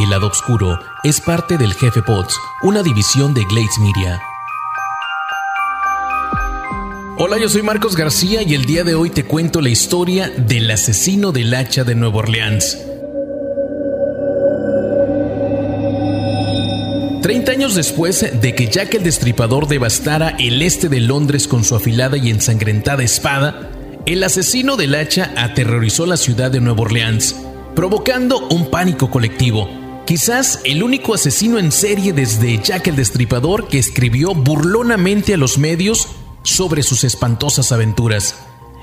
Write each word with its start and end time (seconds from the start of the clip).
El 0.00 0.08
lado 0.08 0.28
oscuro 0.28 0.78
es 1.02 1.20
parte 1.20 1.58
del 1.58 1.74
Jefe 1.74 2.00
Pods, 2.00 2.34
una 2.62 2.82
división 2.82 3.34
de 3.34 3.44
Glades 3.44 3.78
Media. 3.80 4.18
Hola, 7.18 7.36
yo 7.38 7.50
soy 7.50 7.60
Marcos 7.60 7.96
García 7.96 8.40
y 8.42 8.54
el 8.54 8.64
día 8.64 8.82
de 8.82 8.94
hoy 8.94 9.10
te 9.10 9.26
cuento 9.26 9.60
la 9.60 9.68
historia 9.68 10.30
del 10.30 10.70
asesino 10.70 11.32
del 11.32 11.52
hacha 11.52 11.84
de 11.84 11.96
Nueva 11.96 12.16
Orleans. 12.16 12.78
Treinta 17.20 17.52
años 17.52 17.74
después 17.74 18.40
de 18.40 18.54
que 18.54 18.68
Jack 18.68 18.94
el 18.94 19.02
Destripador 19.02 19.68
devastara 19.68 20.30
el 20.38 20.62
este 20.62 20.88
de 20.88 21.00
Londres 21.00 21.46
con 21.46 21.62
su 21.62 21.76
afilada 21.76 22.16
y 22.16 22.30
ensangrentada 22.30 23.02
espada, 23.02 23.68
el 24.06 24.24
asesino 24.24 24.76
del 24.76 24.94
hacha 24.94 25.34
aterrorizó 25.36 26.06
la 26.06 26.16
ciudad 26.16 26.50
de 26.50 26.62
Nueva 26.62 26.80
Orleans, 26.80 27.36
provocando 27.76 28.48
un 28.48 28.70
pánico 28.70 29.10
colectivo. 29.10 29.79
Quizás 30.10 30.58
el 30.64 30.82
único 30.82 31.14
asesino 31.14 31.56
en 31.56 31.70
serie 31.70 32.12
desde 32.12 32.60
Jack 32.60 32.88
el 32.88 32.96
Destripador 32.96 33.68
que 33.68 33.78
escribió 33.78 34.34
burlonamente 34.34 35.34
a 35.34 35.36
los 35.36 35.56
medios 35.56 36.08
sobre 36.42 36.82
sus 36.82 37.04
espantosas 37.04 37.70
aventuras. 37.70 38.34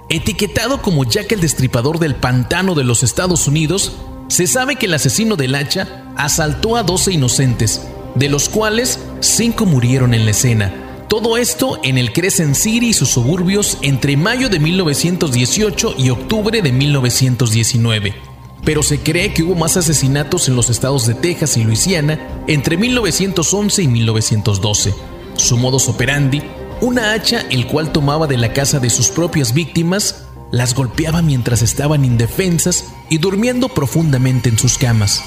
Etiquetado 0.08 0.82
como 0.82 1.04
Jack 1.04 1.34
el 1.34 1.42
Destripador 1.42 2.00
del 2.00 2.16
Pantano 2.16 2.76
de 2.76 2.86
los 2.86 3.04
Estados 3.04 3.46
Unidos, 3.46 3.98
se 4.30 4.48
sabe 4.48 4.78
que 4.78 4.86
el 4.86 4.94
asesino 4.94 5.36
del 5.36 5.56
hacha 5.56 6.14
asaltó 6.16 6.78
a 6.78 6.84
12 6.84 7.12
inocentes, 7.12 7.82
de 8.16 8.30
los 8.30 8.48
cuales 8.48 8.98
5 9.20 9.66
murieron 9.66 10.14
en 10.14 10.24
la 10.24 10.32
escena. 10.32 10.74
Todo 11.10 11.36
esto 11.36 11.82
en 11.84 11.98
el 11.98 12.14
Crescent 12.14 12.56
City 12.56 12.92
y 12.92 12.94
sus 12.94 13.10
suburbios 13.10 13.80
entre 13.82 14.16
mayo 14.16 14.48
de 14.48 14.60
1918 14.60 15.96
y 15.98 16.10
octubre 16.10 16.62
de 16.62 16.72
1919 16.72 18.27
pero 18.64 18.84
se 18.84 19.00
cree 19.00 19.34
que 19.34 19.44
hubo 19.44 19.56
más 19.56 19.78
asesinatos 19.78 20.48
en 20.48 20.56
los 20.56 20.70
estados 20.70 21.08
de 21.08 21.14
Texas 21.14 21.58
y 21.58 21.64
Luisiana 21.64 22.20
entre 22.48 22.78
1911 22.78 23.84
y 23.84 23.88
1912. 23.88 24.94
Su 25.36 25.58
modus 25.58 25.88
operandi, 25.88 26.42
una 26.82 27.14
hacha 27.14 27.42
el 27.50 27.68
cual 27.68 27.92
tomaba 27.92 28.28
de 28.28 28.38
la 28.38 28.54
casa 28.54 28.80
de 28.80 28.90
sus 28.90 29.10
propias 29.10 29.54
víctimas, 29.54 30.24
las 30.52 30.74
golpeaba 30.74 31.22
mientras 31.22 31.62
estaban 31.62 32.06
indefensas 32.06 32.86
y 33.10 33.18
durmiendo 33.18 33.70
profundamente 33.70 34.50
en 34.50 34.58
sus 34.58 34.78
camas. 34.78 35.24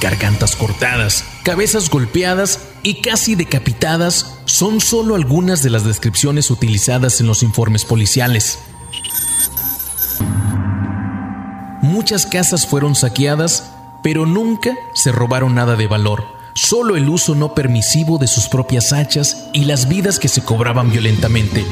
Gargantas 0.00 0.56
cortadas, 0.56 1.24
cabezas 1.42 1.88
golpeadas 1.88 2.60
y 2.82 3.00
casi 3.00 3.34
decapitadas 3.34 4.33
son 4.46 4.80
solo 4.80 5.14
algunas 5.14 5.62
de 5.62 5.70
las 5.70 5.84
descripciones 5.84 6.50
utilizadas 6.50 7.20
en 7.20 7.26
los 7.26 7.42
informes 7.42 7.84
policiales. 7.84 8.58
Muchas 11.82 12.26
casas 12.26 12.66
fueron 12.66 12.94
saqueadas, 12.94 13.72
pero 14.02 14.26
nunca 14.26 14.74
se 14.94 15.12
robaron 15.12 15.54
nada 15.54 15.76
de 15.76 15.86
valor, 15.86 16.24
solo 16.54 16.96
el 16.96 17.08
uso 17.08 17.34
no 17.34 17.54
permisivo 17.54 18.18
de 18.18 18.26
sus 18.26 18.48
propias 18.48 18.92
hachas 18.92 19.48
y 19.52 19.64
las 19.64 19.88
vidas 19.88 20.18
que 20.18 20.28
se 20.28 20.42
cobraban 20.42 20.90
violentamente. 20.90 21.64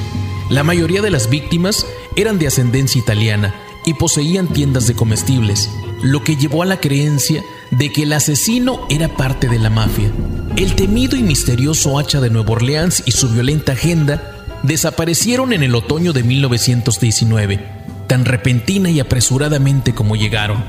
La 0.50 0.64
mayoría 0.64 1.02
de 1.02 1.10
las 1.10 1.28
víctimas 1.28 1.86
eran 2.14 2.38
de 2.38 2.47
ascendencia 2.47 2.98
italiana 2.98 3.54
y 3.84 3.94
poseían 3.94 4.48
tiendas 4.48 4.86
de 4.86 4.94
comestibles, 4.94 5.70
lo 6.02 6.22
que 6.22 6.36
llevó 6.36 6.62
a 6.62 6.66
la 6.66 6.78
creencia 6.78 7.42
de 7.70 7.92
que 7.92 8.02
el 8.02 8.12
asesino 8.12 8.86
era 8.90 9.08
parte 9.16 9.48
de 9.48 9.58
la 9.58 9.70
mafia. 9.70 10.10
El 10.56 10.74
temido 10.74 11.16
y 11.16 11.22
misterioso 11.22 11.98
hacha 11.98 12.20
de 12.20 12.30
Nueva 12.30 12.52
Orleans 12.52 13.02
y 13.06 13.12
su 13.12 13.28
violenta 13.28 13.72
agenda 13.72 14.32
desaparecieron 14.62 15.52
en 15.52 15.62
el 15.62 15.74
otoño 15.74 16.12
de 16.12 16.22
1919 16.22 17.82
tan 18.12 18.26
repentina 18.26 18.91
y 18.91 19.00
apresuradamente 19.00 19.94
como 19.94 20.16
llegaron. 20.16 20.62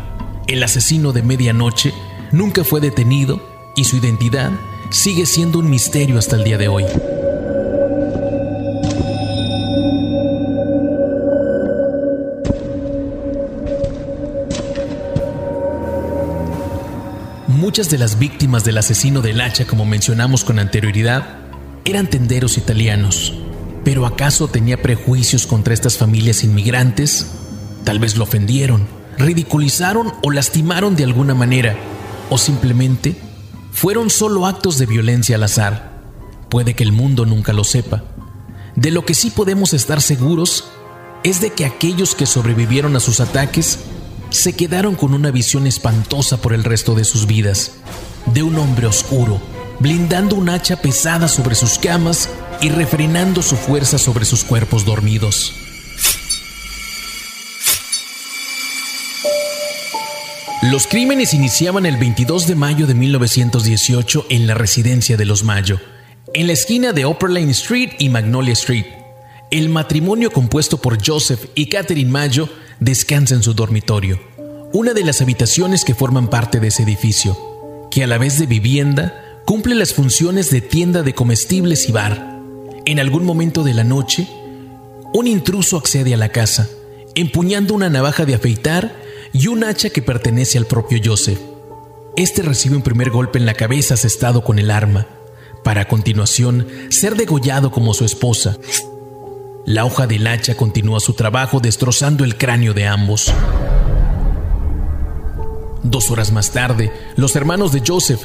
El 0.48 0.64
asesino 0.64 1.12
de 1.12 1.24
medianoche 1.24 1.94
nunca 2.32 2.64
fue 2.64 2.80
detenido 2.80 3.42
y 3.76 3.84
su 3.84 3.98
identidad 3.98 4.52
sigue 4.92 5.26
siendo 5.26 5.60
un 5.60 5.70
misterio 5.70 6.18
hasta 6.18 6.38
el 6.38 6.46
día 6.46 6.58
de 6.58 6.70
hoy. 6.70 6.86
Muchas 17.74 17.90
de 17.90 17.98
las 17.98 18.20
víctimas 18.20 18.64
del 18.64 18.78
asesino 18.78 19.24
del 19.24 19.42
hacha, 19.42 19.66
como 19.66 19.84
mencionamos 19.84 20.44
con 20.44 20.60
anterioridad, 20.60 21.40
eran 21.86 22.08
tenderos 22.08 22.60
italianos, 22.60 23.34
¿Pero 23.84 24.06
acaso 24.06 24.48
tenía 24.48 24.80
prejuicios 24.80 25.48
contra 25.48 25.74
estas 25.74 25.98
familias 25.98 26.44
inmigrantes? 26.44 27.32
Tal 27.84 27.98
vez 27.98 28.16
lo 28.16 28.26
ofendieron, 28.26 28.86
ridiculizaron 29.18 30.14
o 30.22 30.30
lastimaron 30.30 30.96
de 30.96 31.06
alguna 31.06 31.34
manera, 31.34 31.76
o 32.30 32.38
simplemente 32.38 33.16
fueron 33.72 34.12
solo 34.12 34.46
actos 34.46 34.78
de 34.78 34.86
violencia 34.86 35.38
al 35.38 35.42
azar. 35.42 36.00
Puede 36.50 36.76
que 36.76 36.84
el 36.84 36.92
mundo 36.92 37.26
nunca 37.26 37.54
lo 37.54 37.64
sepa. 37.64 38.04
De 38.76 38.92
lo 38.92 39.04
que 39.04 39.16
sí 39.16 39.32
podemos 39.32 39.74
estar 39.74 40.00
seguros 40.00 40.66
es 41.24 41.42
de 41.42 41.50
que 41.50 41.66
aquellos 41.66 42.14
que 42.14 42.28
sobrevivieron 42.28 42.96
a 42.96 43.00
sus 43.00 43.20
ataques 43.20 43.80
se 44.34 44.54
quedaron 44.54 44.96
con 44.96 45.14
una 45.14 45.30
visión 45.30 45.68
espantosa 45.68 46.42
por 46.42 46.54
el 46.54 46.64
resto 46.64 46.96
de 46.96 47.04
sus 47.04 47.28
vidas, 47.28 47.74
de 48.34 48.42
un 48.42 48.58
hombre 48.58 48.88
oscuro, 48.88 49.40
blindando 49.80 50.36
un 50.36 50.50
hacha 50.50 50.82
pesada 50.82 51.28
sobre 51.28 51.54
sus 51.54 51.78
camas 51.78 52.30
y 52.60 52.70
refrenando 52.70 53.44
su 53.44 53.56
fuerza 53.56 54.00
sobre 54.00 54.26
sus 54.26 54.44
cuerpos 54.44 54.86
dormidos. 54.86 55.54
Los 60.64 60.88
crímenes 60.88 61.36
iniciaban 61.36 61.86
el 61.86 61.98
22 61.98 62.48
de 62.48 62.56
mayo 62.56 62.88
de 62.88 62.96
1918 62.96 64.26
en 64.30 64.48
la 64.48 64.56
residencia 64.56 65.16
de 65.16 65.26
los 65.26 65.44
Mayo, 65.44 65.80
en 66.34 66.48
la 66.48 66.54
esquina 66.54 66.92
de 66.92 67.06
Upper 67.06 67.30
Lane 67.30 67.52
Street 67.52 67.92
y 68.00 68.10
Magnolia 68.10 68.54
Street. 68.54 68.86
El 69.52 69.70
matrimonio 69.70 70.32
compuesto 70.32 70.78
por 70.78 70.98
Joseph 71.06 71.46
y 71.54 71.68
Catherine 71.68 72.10
Mayo 72.10 72.50
descansa 72.84 73.36
en 73.36 73.44
su 73.44 73.54
dormitorio, 73.54 74.20
una 74.74 74.94
de 74.94 75.04
las 75.04 75.22
habitaciones 75.22 75.86
que 75.86 75.96
forman 75.96 76.30
parte 76.30 76.60
de 76.60 76.68
ese 76.68 76.84
edificio, 76.84 77.88
que 77.90 78.04
a 78.04 78.08
la 78.08 78.18
vez 78.18 78.38
de 78.38 78.46
vivienda 78.46 79.42
cumple 79.46 79.76
las 79.76 79.94
funciones 79.94 80.50
de 80.52 80.62
tienda 80.62 81.04
de 81.04 81.14
comestibles 81.14 81.88
y 81.88 81.92
bar. 81.92 82.42
En 82.86 83.00
algún 83.00 83.24
momento 83.24 83.64
de 83.64 83.74
la 83.74 83.84
noche, 83.84 84.28
un 85.14 85.28
intruso 85.28 85.78
accede 85.78 86.14
a 86.14 86.18
la 86.18 86.30
casa, 86.30 86.70
empuñando 87.16 87.74
una 87.74 87.90
navaja 87.90 88.26
de 88.26 88.36
afeitar 88.36 88.96
y 89.32 89.48
un 89.48 89.64
hacha 89.64 89.90
que 89.90 90.02
pertenece 90.02 90.58
al 90.58 90.66
propio 90.66 91.00
Joseph. 91.04 91.40
Este 92.18 92.42
recibe 92.42 92.76
un 92.76 92.82
primer 92.82 93.12
golpe 93.12 93.40
en 93.40 93.46
la 93.46 93.54
cabeza 93.54 93.94
asestado 93.94 94.44
con 94.44 94.60
el 94.60 94.70
arma, 94.70 95.08
para 95.64 95.82
a 95.82 95.88
continuación 95.88 96.68
ser 96.90 97.16
degollado 97.16 97.72
como 97.72 97.94
su 97.94 98.04
esposa. 98.04 98.58
La 99.66 99.86
hoja 99.86 100.08
del 100.08 100.28
hacha 100.28 100.56
continúa 100.56 101.00
su 101.00 101.14
trabajo 101.14 101.62
destrozando 101.62 102.26
el 102.26 102.38
cráneo 102.38 102.74
de 102.74 102.86
ambos. 102.86 103.34
Dos 105.84 106.12
horas 106.12 106.34
más 106.34 106.52
tarde, 106.52 106.92
los 107.16 107.38
hermanos 107.38 107.72
de 107.72 107.82
Joseph, 107.86 108.24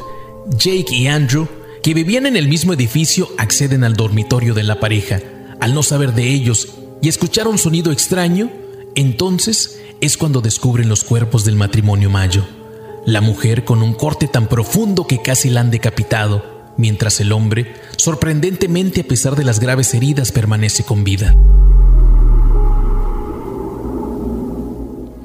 Jake 0.49 0.97
y 0.97 1.07
Andrew, 1.07 1.47
que 1.81 1.95
vivían 1.95 2.27
en 2.27 2.37
el 2.37 2.49
mismo 2.49 2.73
edificio, 2.73 3.29
acceden 3.39 3.85
al 3.85 3.95
dormitorio 3.95 4.53
de 4.53 4.65
la 4.65 4.81
pareja. 4.81 5.21
Al 5.61 5.75
no 5.75 5.85
saber 5.85 6.13
de 6.13 6.29
ellos 6.29 6.71
y 7.01 7.09
escuchar 7.09 7.47
un 7.47 7.59
sonido 7.59 7.93
extraño, 7.93 8.51
entonces 8.97 9.81
es 10.01 10.17
cuando 10.17 10.41
descubren 10.41 10.89
los 10.89 11.05
cuerpos 11.05 11.45
del 11.45 11.55
matrimonio 11.55 12.11
Mayo. 12.11 12.45
La 13.07 13.21
mujer 13.21 13.65
con 13.65 13.85
un 13.85 13.95
corte 13.95 14.27
tan 14.27 14.49
profundo 14.49 15.07
que 15.07 15.23
casi 15.23 15.51
la 15.51 15.61
han 15.61 15.71
decapitado, 15.71 16.58
mientras 16.79 17.21
el 17.21 17.33
hombre, 17.33 17.75
sorprendentemente 17.99 19.03
a 19.03 19.05
pesar 19.05 19.37
de 19.37 19.45
las 19.45 19.61
graves 19.61 19.93
heridas, 19.93 20.33
permanece 20.33 20.85
con 20.85 21.05
vida. 21.05 21.35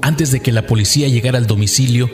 Antes 0.02 0.32
de 0.32 0.42
que 0.42 0.52
la 0.52 0.68
policía 0.68 1.08
llegara 1.08 1.38
al 1.38 1.48
domicilio, 1.48 2.10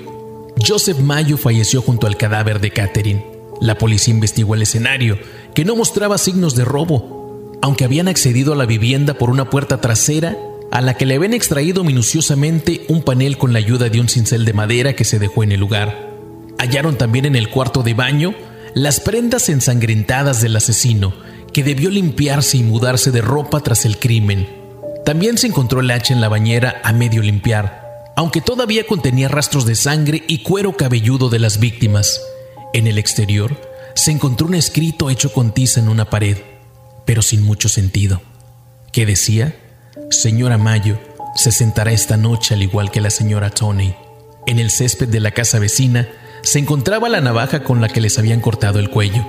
Joseph 0.64 1.00
Mayo 1.00 1.38
falleció 1.38 1.82
junto 1.82 2.06
al 2.06 2.18
cadáver 2.18 2.60
de 2.60 2.70
Catherine. 2.70 3.26
La 3.62 3.78
policía 3.78 4.14
investigó 4.14 4.54
el 4.54 4.62
escenario, 4.62 5.18
que 5.56 5.66
no 5.66 5.76
mostraba 5.76 6.18
signos 6.18 6.54
de 6.56 6.66
robo, 6.66 7.58
aunque 7.62 7.86
habían 7.86 8.08
accedido 8.08 8.54
a 8.54 8.56
la 8.56 8.66
vivienda 8.66 9.16
por 9.16 9.30
una 9.30 9.50
puerta 9.50 9.82
trasera 9.82 10.38
a 10.72 10.82
la 10.82 10.96
que 10.96 11.06
le 11.06 11.16
habían 11.16 11.34
extraído 11.34 11.84
minuciosamente 11.84 12.86
un 12.90 13.02
panel 13.02 13.38
con 13.38 13.54
la 13.54 13.60
ayuda 13.60 13.90
de 13.90 14.00
un 14.00 14.08
cincel 14.08 14.46
de 14.46 14.54
madera 14.54 14.94
que 14.94 15.04
se 15.04 15.18
dejó 15.18 15.44
en 15.44 15.52
el 15.52 15.60
lugar. 15.60 16.10
Hallaron 16.60 16.98
también 16.98 17.26
en 17.26 17.36
el 17.36 17.50
cuarto 17.50 17.82
de 17.82 17.94
baño 17.94 18.36
las 18.80 19.02
prendas 19.02 19.50
ensangrentadas 19.50 20.42
del 20.42 20.56
asesino, 20.56 21.14
que 21.52 21.66
debió 21.66 21.90
limpiarse 21.90 22.56
y 22.56 22.64
mudarse 22.64 23.12
de 23.12 23.20
ropa 23.20 23.60
tras 23.60 23.84
el 23.84 24.00
crimen. 24.00 24.48
También 25.04 25.38
se 25.38 25.48
encontró 25.48 25.82
el 25.82 25.92
hacha 25.92 26.14
en 26.14 26.22
la 26.22 26.30
bañera 26.30 26.80
a 26.86 26.94
medio 26.94 27.22
limpiar, 27.22 28.14
aunque 28.16 28.40
todavía 28.40 28.88
contenía 28.88 29.28
rastros 29.28 29.66
de 29.66 29.76
sangre 29.76 30.24
y 30.28 30.44
cuero 30.44 30.78
cabelludo 30.78 31.30
de 31.30 31.40
las 31.40 31.60
víctimas. 31.60 32.22
En 32.74 32.88
el 32.88 32.98
exterior 32.98 33.60
se 33.96 34.12
encontró 34.12 34.48
un 34.48 34.56
escrito 34.56 35.10
hecho 35.10 35.34
con 35.34 35.54
tiza 35.54 35.82
en 35.82 35.90
una 35.90 36.10
pared, 36.10 36.38
pero 37.06 37.22
sin 37.22 37.44
mucho 37.44 37.68
sentido, 37.68 38.22
que 38.94 39.06
decía, 39.06 39.60
Señora 40.10 40.58
Mayo, 40.58 40.98
se 41.36 41.52
sentará 41.52 41.92
esta 41.92 42.16
noche 42.16 42.54
al 42.54 42.64
igual 42.64 42.92
que 42.92 43.02
la 43.02 43.10
señora 43.10 43.50
Tony. 43.50 43.94
En 44.48 44.58
el 44.58 44.72
césped 44.72 45.10
de 45.10 45.20
la 45.20 45.32
casa 45.32 45.60
vecina 45.60 46.08
se 46.42 46.60
encontraba 46.60 47.10
la 47.10 47.22
navaja 47.22 47.64
con 47.64 47.82
la 47.82 47.90
que 47.90 48.02
les 48.02 48.18
habían 48.18 48.42
cortado 48.42 48.80
el 48.80 48.90
cuello. 48.90 49.26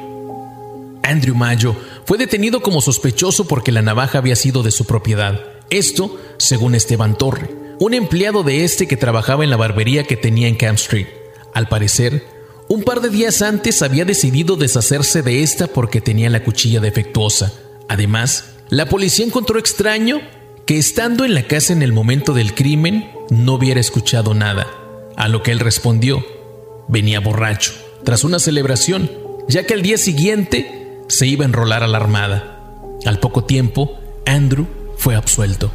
Andrew 1.02 1.34
Mayo 1.34 1.74
fue 2.04 2.18
detenido 2.18 2.60
como 2.60 2.80
sospechoso 2.80 3.46
porque 3.46 3.72
la 3.72 3.82
navaja 3.82 4.18
había 4.18 4.36
sido 4.36 4.62
de 4.62 4.70
su 4.70 4.84
propiedad. 4.84 5.40
Esto, 5.70 6.18
según 6.38 6.74
Esteban 6.74 7.16
Torre, 7.16 7.50
un 7.78 7.94
empleado 7.94 8.42
de 8.42 8.64
este 8.64 8.86
que 8.86 8.96
trabajaba 8.96 9.44
en 9.44 9.50
la 9.50 9.56
barbería 9.56 10.04
que 10.04 10.16
tenía 10.16 10.48
en 10.48 10.56
Camp 10.56 10.78
Street. 10.78 11.06
Al 11.54 11.68
parecer, 11.68 12.24
un 12.68 12.82
par 12.84 13.00
de 13.00 13.08
días 13.08 13.42
antes 13.42 13.82
había 13.82 14.04
decidido 14.04 14.56
deshacerse 14.56 15.22
de 15.22 15.42
esta 15.42 15.66
porque 15.66 16.00
tenía 16.00 16.30
la 16.30 16.44
cuchilla 16.44 16.80
defectuosa. 16.80 17.52
Además, 17.88 18.44
la 18.68 18.88
policía 18.88 19.24
encontró 19.24 19.58
extraño 19.58 20.20
que 20.66 20.78
estando 20.78 21.24
en 21.24 21.34
la 21.34 21.48
casa 21.48 21.72
en 21.72 21.82
el 21.82 21.92
momento 21.92 22.34
del 22.34 22.54
crimen 22.54 23.10
no 23.30 23.54
hubiera 23.54 23.80
escuchado 23.80 24.34
nada, 24.34 24.68
a 25.16 25.26
lo 25.26 25.42
que 25.42 25.50
él 25.50 25.58
respondió, 25.58 26.24
venía 26.90 27.20
borracho, 27.20 27.72
tras 28.04 28.24
una 28.24 28.38
celebración, 28.38 29.10
ya 29.48 29.64
que 29.64 29.74
al 29.74 29.82
día 29.82 29.96
siguiente 29.96 31.02
se 31.08 31.26
iba 31.26 31.44
a 31.44 31.48
enrolar 31.48 31.82
a 31.82 31.88
la 31.88 31.98
armada. 31.98 32.58
Al 33.06 33.18
poco 33.18 33.44
tiempo, 33.44 33.98
Andrew 34.26 34.66
fue 34.96 35.16
absuelto. 35.16 35.70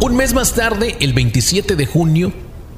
Un 0.00 0.16
mes 0.16 0.34
más 0.34 0.54
tarde, 0.54 0.96
el 1.00 1.12
27 1.12 1.76
de 1.76 1.86
junio, 1.86 2.32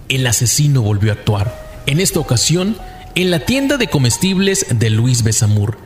el 0.09 0.27
asesino 0.27 0.83
volvió 0.83 1.11
a 1.11 1.15
actuar. 1.15 1.83
En 1.87 2.01
esta 2.01 2.21
ocasión, 2.21 2.77
en 3.15 3.31
la 3.31 3.41
tienda 3.41 3.79
de 3.79 3.87
comestibles 3.87 4.67
de 4.71 4.91
Luis 4.91 5.23
Besamur, 5.23 5.79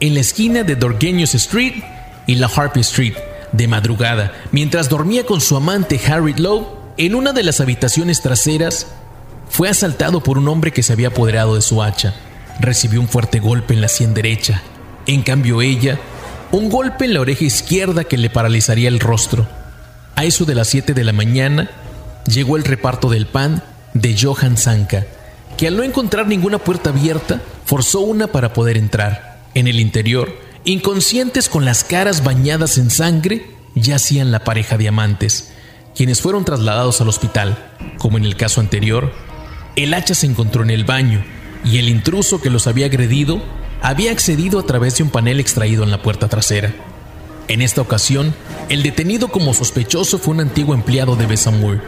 en 0.00 0.14
la 0.14 0.20
esquina 0.20 0.62
de 0.62 0.76
Dorgueños 0.76 1.34
Street 1.34 1.82
y 2.26 2.36
la 2.36 2.46
Harpy 2.46 2.80
Street, 2.80 3.14
de 3.56 3.68
madrugada, 3.68 4.32
mientras 4.50 4.88
dormía 4.88 5.24
con 5.24 5.40
su 5.40 5.56
amante 5.56 6.00
Harry 6.08 6.34
Lowe, 6.34 6.66
en 6.96 7.14
una 7.14 7.32
de 7.32 7.44
las 7.44 7.60
habitaciones 7.60 8.20
traseras, 8.20 8.88
fue 9.48 9.68
asaltado 9.68 10.22
por 10.22 10.38
un 10.38 10.48
hombre 10.48 10.72
que 10.72 10.82
se 10.82 10.92
había 10.92 11.08
apoderado 11.08 11.54
de 11.54 11.62
su 11.62 11.82
hacha. 11.82 12.14
Recibió 12.60 13.00
un 13.00 13.08
fuerte 13.08 13.40
golpe 13.40 13.74
en 13.74 13.80
la 13.80 13.88
sien 13.88 14.14
derecha. 14.14 14.62
En 15.06 15.22
cambio 15.22 15.62
ella, 15.62 15.98
un 16.50 16.68
golpe 16.68 17.04
en 17.04 17.14
la 17.14 17.20
oreja 17.20 17.44
izquierda 17.44 18.04
que 18.04 18.16
le 18.16 18.30
paralizaría 18.30 18.88
el 18.88 19.00
rostro. 19.00 19.46
A 20.16 20.24
eso 20.24 20.44
de 20.44 20.54
las 20.54 20.68
7 20.68 20.94
de 20.94 21.04
la 21.04 21.12
mañana, 21.12 21.70
llegó 22.26 22.56
el 22.56 22.64
reparto 22.64 23.08
del 23.08 23.26
pan 23.26 23.62
de 23.92 24.16
Johan 24.20 24.56
Sanka, 24.56 25.04
que 25.56 25.68
al 25.68 25.76
no 25.76 25.82
encontrar 25.84 26.26
ninguna 26.26 26.58
puerta 26.58 26.90
abierta, 26.90 27.40
forzó 27.64 28.00
una 28.00 28.26
para 28.28 28.52
poder 28.52 28.76
entrar. 28.76 29.38
En 29.54 29.68
el 29.68 29.78
interior, 29.78 30.32
Inconscientes 30.66 31.50
con 31.50 31.66
las 31.66 31.84
caras 31.84 32.24
bañadas 32.24 32.78
en 32.78 32.88
sangre, 32.90 33.44
yacían 33.74 34.32
la 34.32 34.44
pareja 34.44 34.78
de 34.78 34.88
amantes, 34.88 35.52
quienes 35.94 36.22
fueron 36.22 36.46
trasladados 36.46 37.02
al 37.02 37.10
hospital. 37.10 37.74
Como 37.98 38.16
en 38.16 38.24
el 38.24 38.36
caso 38.36 38.62
anterior, 38.62 39.12
el 39.76 39.92
hacha 39.92 40.14
se 40.14 40.24
encontró 40.24 40.62
en 40.62 40.70
el 40.70 40.84
baño 40.84 41.22
y 41.66 41.76
el 41.76 41.90
intruso 41.90 42.40
que 42.40 42.48
los 42.48 42.66
había 42.66 42.86
agredido 42.86 43.42
había 43.82 44.10
accedido 44.10 44.58
a 44.58 44.64
través 44.64 44.96
de 44.96 45.02
un 45.02 45.10
panel 45.10 45.38
extraído 45.38 45.84
en 45.84 45.90
la 45.90 46.00
puerta 46.00 46.28
trasera. 46.28 46.72
En 47.48 47.60
esta 47.60 47.82
ocasión, 47.82 48.34
el 48.70 48.82
detenido 48.82 49.28
como 49.28 49.52
sospechoso 49.52 50.16
fue 50.16 50.32
un 50.32 50.40
antiguo 50.40 50.74
empleado 50.74 51.14
de 51.14 51.26
Bessamur, 51.26 51.82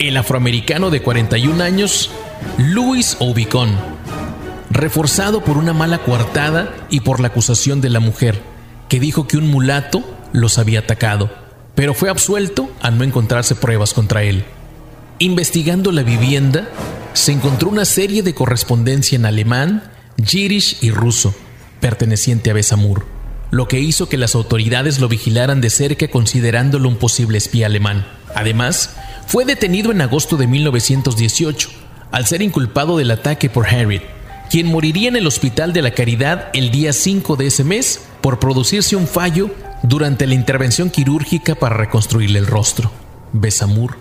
el 0.00 0.16
afroamericano 0.16 0.90
de 0.90 1.00
41 1.00 1.62
años, 1.62 2.10
Louis 2.58 3.16
Obicon, 3.20 3.95
reforzado 4.70 5.42
por 5.42 5.56
una 5.56 5.72
mala 5.72 5.98
coartada 5.98 6.74
y 6.90 7.00
por 7.00 7.20
la 7.20 7.28
acusación 7.28 7.80
de 7.80 7.90
la 7.90 8.00
mujer, 8.00 8.40
que 8.88 9.00
dijo 9.00 9.26
que 9.26 9.36
un 9.36 9.48
mulato 9.48 10.04
los 10.32 10.58
había 10.58 10.80
atacado, 10.80 11.30
pero 11.74 11.94
fue 11.94 12.08
absuelto 12.08 12.70
al 12.80 12.98
no 12.98 13.04
encontrarse 13.04 13.54
pruebas 13.54 13.94
contra 13.94 14.22
él. 14.22 14.44
Investigando 15.18 15.92
la 15.92 16.02
vivienda, 16.02 16.68
se 17.14 17.32
encontró 17.32 17.70
una 17.70 17.84
serie 17.84 18.22
de 18.22 18.34
correspondencia 18.34 19.16
en 19.16 19.24
alemán, 19.24 19.90
yiddish 20.16 20.78
y 20.82 20.90
ruso, 20.90 21.34
perteneciente 21.80 22.50
a 22.50 22.54
Besamur, 22.54 23.06
lo 23.50 23.68
que 23.68 23.80
hizo 23.80 24.08
que 24.08 24.18
las 24.18 24.34
autoridades 24.34 25.00
lo 25.00 25.08
vigilaran 25.08 25.60
de 25.60 25.70
cerca 25.70 26.08
considerándolo 26.08 26.88
un 26.88 26.96
posible 26.96 27.38
espía 27.38 27.66
alemán. 27.66 28.06
Además, 28.34 28.96
fue 29.26 29.44
detenido 29.44 29.92
en 29.92 30.02
agosto 30.02 30.36
de 30.36 30.46
1918, 30.46 31.70
al 32.10 32.26
ser 32.26 32.42
inculpado 32.42 32.98
del 32.98 33.10
ataque 33.10 33.48
por 33.48 33.66
Harriet, 33.66 34.15
quien 34.50 34.66
moriría 34.66 35.08
en 35.08 35.16
el 35.16 35.26
Hospital 35.26 35.72
de 35.72 35.82
la 35.82 35.90
Caridad 35.92 36.48
el 36.52 36.70
día 36.70 36.92
5 36.92 37.36
de 37.36 37.46
ese 37.46 37.64
mes 37.64 38.00
por 38.20 38.38
producirse 38.38 38.96
un 38.96 39.06
fallo 39.06 39.50
durante 39.82 40.26
la 40.26 40.34
intervención 40.34 40.90
quirúrgica 40.90 41.54
para 41.54 41.76
reconstruirle 41.76 42.38
el 42.38 42.46
rostro. 42.46 42.90
Besamur 43.32 43.96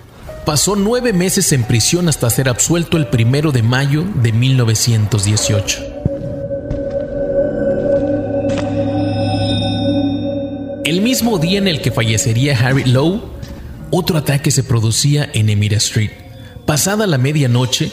pasó 0.45 0.75
nueve 0.75 1.11
meses 1.11 1.51
en 1.51 1.63
prisión 1.63 2.07
hasta 2.07 2.29
ser 2.29 2.47
absuelto 2.47 2.97
el 2.97 3.07
primero 3.07 3.51
de 3.51 3.63
mayo 3.63 4.05
de 4.21 4.31
1918. 4.31 5.95
El 10.85 11.01
mismo 11.01 11.39
día 11.39 11.57
en 11.57 11.67
el 11.67 11.81
que 11.81 11.91
fallecería 11.91 12.57
Harry 12.59 12.83
Lowe, 12.83 13.23
otro 13.89 14.17
ataque 14.17 14.51
se 14.51 14.63
producía 14.63 15.27
en 15.33 15.49
Emira 15.49 15.77
Street. 15.77 16.11
Pasada 16.67 17.07
la 17.07 17.17
medianoche, 17.17 17.91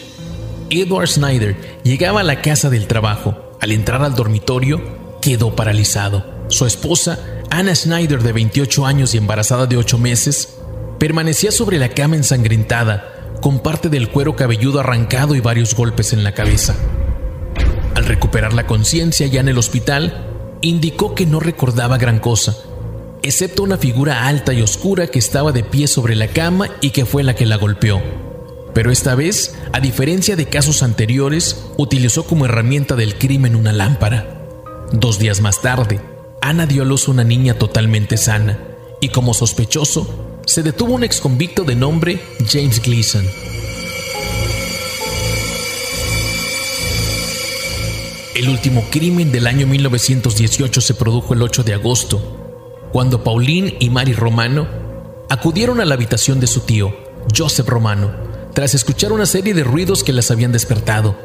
Edward 0.72 1.08
Snyder 1.08 1.54
llegaba 1.82 2.20
a 2.20 2.24
la 2.24 2.40
casa 2.40 2.70
del 2.70 2.86
trabajo. 2.86 3.36
Al 3.60 3.72
entrar 3.72 4.02
al 4.02 4.14
dormitorio, 4.14 4.80
quedó 5.20 5.54
paralizado. 5.54 6.24
Su 6.48 6.64
esposa, 6.64 7.18
Anna 7.50 7.74
Snyder, 7.74 8.22
de 8.22 8.32
28 8.32 8.86
años 8.86 9.14
y 9.14 9.18
embarazada 9.18 9.66
de 9.66 9.76
8 9.76 9.98
meses, 9.98 10.56
permanecía 10.98 11.52
sobre 11.52 11.78
la 11.78 11.90
cama 11.90 12.16
ensangrentada, 12.16 13.34
con 13.42 13.60
parte 13.60 13.90
del 13.90 14.08
cuero 14.08 14.34
cabelludo 14.34 14.80
arrancado 14.80 15.34
y 15.34 15.40
varios 15.40 15.74
golpes 15.74 16.14
en 16.14 16.24
la 16.24 16.32
cabeza. 16.32 16.74
Al 17.94 18.06
recuperar 18.06 18.54
la 18.54 18.66
conciencia 18.66 19.26
ya 19.26 19.40
en 19.40 19.48
el 19.48 19.58
hospital, 19.58 20.56
indicó 20.62 21.14
que 21.14 21.26
no 21.26 21.38
recordaba 21.38 21.98
gran 21.98 22.18
cosa, 22.18 22.56
excepto 23.22 23.62
una 23.62 23.76
figura 23.76 24.26
alta 24.26 24.54
y 24.54 24.62
oscura 24.62 25.08
que 25.08 25.18
estaba 25.18 25.52
de 25.52 25.64
pie 25.64 25.86
sobre 25.86 26.16
la 26.16 26.28
cama 26.28 26.70
y 26.80 26.90
que 26.90 27.04
fue 27.04 27.22
la 27.24 27.34
que 27.34 27.44
la 27.44 27.56
golpeó. 27.56 28.21
Pero 28.74 28.90
esta 28.90 29.14
vez, 29.14 29.54
a 29.72 29.80
diferencia 29.80 30.36
de 30.36 30.46
casos 30.46 30.82
anteriores, 30.82 31.64
utilizó 31.76 32.24
como 32.24 32.46
herramienta 32.46 32.96
del 32.96 33.18
crimen 33.18 33.54
una 33.54 33.72
lámpara. 33.72 34.46
Dos 34.92 35.18
días 35.18 35.40
más 35.40 35.60
tarde, 35.60 36.00
Ana 36.40 36.66
dio 36.66 36.82
a 36.82 36.86
luz 36.86 37.08
una 37.08 37.24
niña 37.24 37.54
totalmente 37.54 38.16
sana, 38.16 38.58
y 39.00 39.10
como 39.10 39.34
sospechoso, 39.34 40.40
se 40.46 40.62
detuvo 40.62 40.94
un 40.94 41.04
exconvicto 41.04 41.64
de 41.64 41.76
nombre 41.76 42.20
James 42.50 42.80
Gleason. 42.82 43.24
El 48.34 48.48
último 48.48 48.84
crimen 48.90 49.30
del 49.30 49.46
año 49.46 49.66
1918 49.66 50.80
se 50.80 50.94
produjo 50.94 51.34
el 51.34 51.42
8 51.42 51.62
de 51.62 51.74
agosto, 51.74 52.88
cuando 52.90 53.22
Pauline 53.22 53.76
y 53.78 53.90
Mary 53.90 54.14
Romano 54.14 54.66
acudieron 55.28 55.80
a 55.80 55.84
la 55.84 55.94
habitación 55.94 56.40
de 56.40 56.46
su 56.46 56.60
tío, 56.60 56.94
Joseph 57.36 57.68
Romano, 57.68 58.12
tras 58.54 58.74
escuchar 58.74 59.12
una 59.12 59.26
serie 59.26 59.54
de 59.54 59.64
ruidos 59.64 60.04
que 60.04 60.12
las 60.12 60.30
habían 60.30 60.52
despertado. 60.52 61.16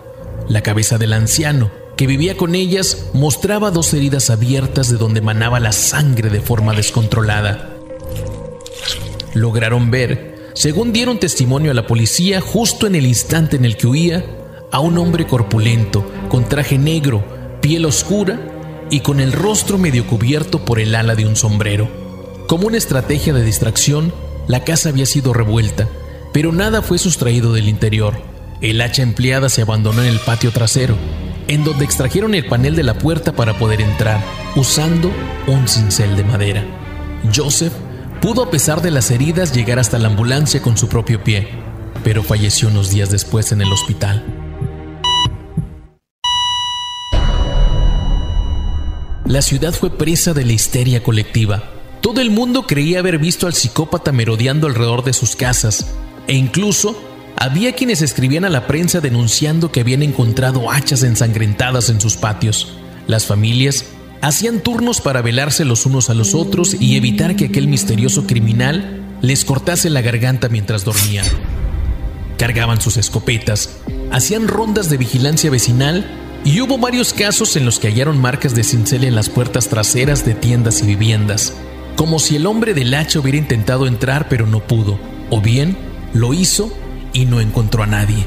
La 0.48 0.63
cabeza 0.63 0.98
del 0.98 1.13
anciano, 1.13 1.72
que 1.98 2.07
vivía 2.07 2.38
con 2.38 2.55
ellas, 2.55 3.10
mostraba 3.13 3.72
dos 3.72 3.93
heridas 3.93 4.29
abiertas 4.29 4.89
de 4.89 4.98
donde 4.98 5.22
manaba 5.22 5.60
la 5.60 5.74
sangre 5.74 6.29
de 6.29 6.39
forma 6.39 6.74
descontrolada. 6.74 7.75
Lograron 9.34 9.91
ver, 9.91 10.51
según 10.53 10.93
dieron 10.93 11.19
testimonio 11.19 11.72
a 11.72 11.74
la 11.74 11.86
policía 11.86 12.39
justo 12.39 12.88
en 12.88 12.96
el 12.96 13.05
instante 13.05 13.57
en 13.57 13.65
el 13.65 13.75
que 13.75 13.88
huía, 13.88 14.25
a 14.72 14.79
un 14.79 14.98
hombre 14.98 15.27
corpulento, 15.27 16.10
con 16.29 16.48
traje 16.48 16.77
negro, 16.77 17.24
piel 17.62 17.86
oscura 17.86 18.39
y 18.89 19.01
con 19.01 19.19
el 19.19 19.34
rostro 19.34 19.77
medio 19.77 20.07
cubierto 20.07 20.63
por 20.63 20.79
el 20.79 20.96
ala 20.96 21.15
de 21.15 21.25
un 21.25 21.36
sombrero. 21.36 21.89
Como 22.48 22.67
una 22.67 22.77
estrategia 22.77 23.34
de 23.34 23.43
distracción, 23.43 24.13
la 24.48 24.63
casa 24.63 24.89
había 24.89 25.05
sido 25.05 25.34
revuelta 25.34 25.89
pero 26.38 26.51
nada 26.51 26.84
fue 26.84 27.00
sustraído 27.00 27.51
del 27.51 27.67
interior. 27.67 28.22
El 28.62 28.79
hacha 28.82 29.01
empleada 29.01 29.50
se 29.50 29.63
abandonó 29.63 30.03
en 30.03 30.08
el 30.08 30.20
patio 30.20 30.51
trasero, 30.51 30.96
en 31.48 31.63
donde 31.63 31.84
extrajeron 31.84 32.36
el 32.36 32.46
panel 32.46 32.75
de 32.75 32.84
la 32.84 32.94
puerta 32.94 33.32
para 33.32 33.58
poder 33.58 33.82
entrar, 33.82 34.24
usando 34.56 35.12
un 35.48 35.67
cincel 35.67 36.15
de 36.15 36.24
madera. 36.24 36.63
Joseph 37.36 37.74
Pudo 38.22 38.44
a 38.44 38.51
pesar 38.51 38.84
de 38.84 38.91
las 38.91 39.10
heridas 39.10 39.51
llegar 39.51 39.79
hasta 39.79 39.98
la 39.98 40.10
ambulancia 40.10 40.62
con 40.62 40.77
su 40.77 40.88
propio 40.88 41.24
pie, 41.24 41.48
pero 42.03 42.22
falleció 42.22 42.67
unos 42.67 42.91
días 42.91 43.10
después 43.10 43.51
en 43.51 43.62
el 43.62 43.74
hospital. 43.74 44.24
La 49.25 49.41
ciudad 49.41 49.74
fue 49.74 49.89
presa 49.89 50.36
de 50.36 50.46
la 50.46 50.53
histeria 50.53 51.01
colectiva. 51.01 51.63
Todo 52.01 52.22
el 52.22 52.29
mundo 52.29 52.67
creía 52.67 53.00
haber 53.00 53.17
visto 53.17 53.48
al 53.48 53.56
psicópata 53.56 54.12
merodeando 54.12 54.67
alrededor 54.67 55.03
de 55.03 55.13
sus 55.13 55.36
casas, 55.36 55.88
e 56.27 56.36
incluso 56.36 57.01
había 57.38 57.74
quienes 57.74 58.01
escribían 58.01 58.46
a 58.46 58.50
la 58.50 58.65
prensa 58.65 59.00
denunciando 59.00 59.72
que 59.72 59.81
habían 59.81 60.01
encontrado 60.01 60.72
hachas 60.72 61.03
ensangrentadas 61.03 61.89
en 61.89 62.01
sus 62.01 62.17
patios. 62.17 62.74
Las 63.05 63.25
familias 63.25 63.86
hacían 64.22 64.62
turnos 64.62 65.01
para 65.01 65.22
velarse 65.22 65.63
los 65.63 65.86
unos 65.86 66.10
a 66.10 66.15
los 66.15 66.34
otros 66.34 66.75
y 66.79 66.98
evitar 66.98 67.36
que 67.36 67.46
aquel 67.46 67.67
misterioso 67.67 68.25
criminal 68.25 69.03
les 69.22 69.46
cortase 69.46 69.89
la 69.89 70.01
garganta 70.01 70.50
mientras 70.50 70.84
dormían. 70.84 71.25
Cargaban 72.38 72.81
sus 72.81 72.98
escopetas, 72.98 73.77
hacían 74.12 74.48
rondas 74.48 74.89
de 74.89 74.98
vigilancia 74.98 75.50
vecinal 75.50 76.05
y 76.43 76.62
hubo 76.62 76.77
varios 76.77 77.13
casos 77.13 77.55
en 77.55 77.65
los 77.65 77.79
que 77.79 77.88
hallaron 77.88 78.19
marcas 78.19 78.55
de 78.55 78.63
cincel 78.63 79.03
en 79.03 79.15
las 79.15 79.29
puertas 79.29 79.69
traseras 79.69 80.25
de 80.25 80.34
tiendas 80.34 80.81
y 80.81 80.88
viviendas, 80.88 81.53
como 81.96 82.19
si 82.19 82.36
el 82.36 82.48
hombre 82.48 82.74
del 82.74 82.93
hacha 82.93 83.19
hubiera 83.19 83.38
intentado 83.38 83.86
entrar 83.86 84.27
pero 84.27 84.48
no 84.48 84.60
pudo, 84.60 85.00
o 85.29 85.41
bien 85.41 85.87
lo 86.17 86.33
hizo 86.33 86.71
y 87.13 87.25
no 87.25 87.39
encontró 87.39 87.83
a 87.83 87.86
nadie. 87.86 88.25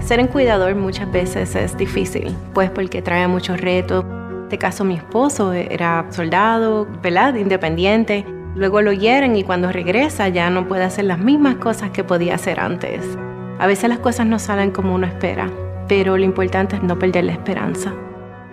Ser 0.00 0.20
un 0.20 0.28
cuidador 0.28 0.76
muchas 0.76 1.10
veces 1.10 1.56
es 1.56 1.76
difícil, 1.76 2.32
pues 2.54 2.70
porque 2.70 3.02
trae 3.02 3.26
muchos 3.26 3.60
retos. 3.60 4.04
En 4.04 4.42
este 4.44 4.58
caso 4.58 4.84
mi 4.84 4.94
esposo 4.94 5.52
era 5.52 6.06
soldado, 6.10 6.86
¿verdad? 7.02 7.34
Independiente. 7.34 8.24
Luego 8.54 8.80
lo 8.82 8.92
hieren 8.92 9.34
y 9.34 9.42
cuando 9.42 9.72
regresa 9.72 10.28
ya 10.28 10.48
no 10.48 10.68
puede 10.68 10.84
hacer 10.84 11.06
las 11.06 11.18
mismas 11.18 11.56
cosas 11.56 11.90
que 11.90 12.04
podía 12.04 12.36
hacer 12.36 12.60
antes. 12.60 13.02
A 13.58 13.66
veces 13.66 13.88
las 13.88 13.98
cosas 13.98 14.26
no 14.26 14.38
salen 14.38 14.70
como 14.70 14.94
uno 14.94 15.08
espera, 15.08 15.50
pero 15.88 16.16
lo 16.16 16.24
importante 16.24 16.76
es 16.76 16.82
no 16.84 16.96
perder 16.96 17.24
la 17.24 17.32
esperanza. 17.32 17.92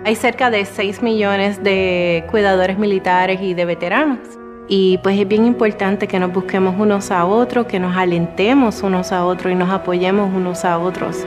Hay 0.06 0.16
cerca 0.16 0.50
de 0.50 0.66
6 0.66 1.02
millones 1.02 1.64
de 1.64 2.26
cuidadores 2.30 2.78
militares 2.78 3.40
y 3.42 3.54
de 3.54 3.64
veteranos. 3.64 4.20
Y 4.68 4.98
pues 4.98 5.18
es 5.18 5.26
bien 5.28 5.46
importante 5.46 6.08
que 6.08 6.20
nos 6.20 6.34
busquemos 6.34 6.76
unos 6.78 7.10
a 7.10 7.24
otros, 7.26 7.68
que 7.68 7.80
nos 7.80 7.96
alentemos 7.96 8.84
unos 8.84 9.14
a 9.14 9.26
otros 9.26 9.54
y 9.54 9.56
nos 9.56 9.70
apoyemos 9.70 10.34
unos 10.34 10.66
a 10.66 10.78
otros. 10.78 11.26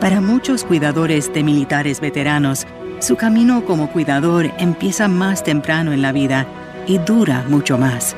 Para 0.00 0.22
muchos 0.22 0.64
cuidadores 0.64 1.32
de 1.34 1.42
militares 1.42 2.00
veteranos, 2.00 2.66
su 2.98 3.16
camino 3.16 3.64
como 3.66 3.90
cuidador 3.90 4.50
empieza 4.58 5.06
más 5.06 5.44
temprano 5.44 5.92
en 5.92 6.00
la 6.00 6.12
vida 6.12 6.46
y 6.86 6.96
dura 6.96 7.44
mucho 7.48 7.76
más. 7.76 8.16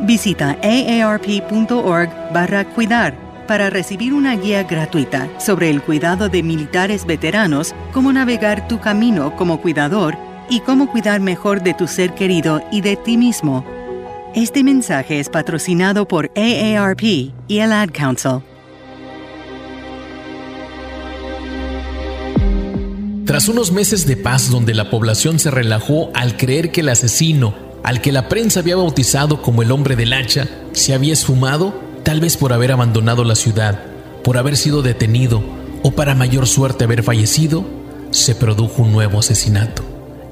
Visita 0.00 0.56
aarp.org 0.62 2.08
barra 2.32 2.64
cuidar 2.64 3.23
para 3.46 3.70
recibir 3.70 4.14
una 4.14 4.36
guía 4.36 4.62
gratuita 4.64 5.28
sobre 5.38 5.70
el 5.70 5.82
cuidado 5.82 6.28
de 6.28 6.42
militares 6.42 7.06
veteranos, 7.06 7.74
cómo 7.92 8.12
navegar 8.12 8.68
tu 8.68 8.80
camino 8.80 9.36
como 9.36 9.60
cuidador 9.60 10.16
y 10.48 10.60
cómo 10.60 10.90
cuidar 10.90 11.20
mejor 11.20 11.62
de 11.62 11.74
tu 11.74 11.86
ser 11.86 12.14
querido 12.14 12.62
y 12.70 12.80
de 12.80 12.96
ti 12.96 13.16
mismo. 13.16 13.64
Este 14.34 14.64
mensaje 14.64 15.20
es 15.20 15.28
patrocinado 15.28 16.08
por 16.08 16.30
AARP 16.36 17.02
y 17.02 17.58
el 17.58 17.72
Ad 17.72 17.90
Council. 17.92 18.40
Tras 23.26 23.48
unos 23.48 23.72
meses 23.72 24.06
de 24.06 24.16
paz 24.16 24.50
donde 24.50 24.74
la 24.74 24.90
población 24.90 25.38
se 25.38 25.50
relajó 25.50 26.10
al 26.14 26.36
creer 26.36 26.70
que 26.72 26.82
el 26.82 26.90
asesino, 26.90 27.54
al 27.82 28.00
que 28.00 28.12
la 28.12 28.28
prensa 28.28 28.60
había 28.60 28.76
bautizado 28.76 29.40
como 29.40 29.62
el 29.62 29.72
hombre 29.72 29.96
del 29.96 30.12
hacha, 30.12 30.48
se 30.72 30.94
había 30.94 31.12
esfumado, 31.12 31.83
tal 32.04 32.20
vez 32.20 32.36
por 32.36 32.52
haber 32.52 32.70
abandonado 32.70 33.24
la 33.24 33.34
ciudad, 33.34 33.82
por 34.22 34.38
haber 34.38 34.56
sido 34.56 34.82
detenido 34.82 35.42
o 35.82 35.90
para 35.90 36.14
mayor 36.14 36.46
suerte 36.46 36.84
haber 36.84 37.02
fallecido, 37.02 37.64
se 38.10 38.34
produjo 38.34 38.82
un 38.82 38.92
nuevo 38.92 39.18
asesinato. 39.18 39.82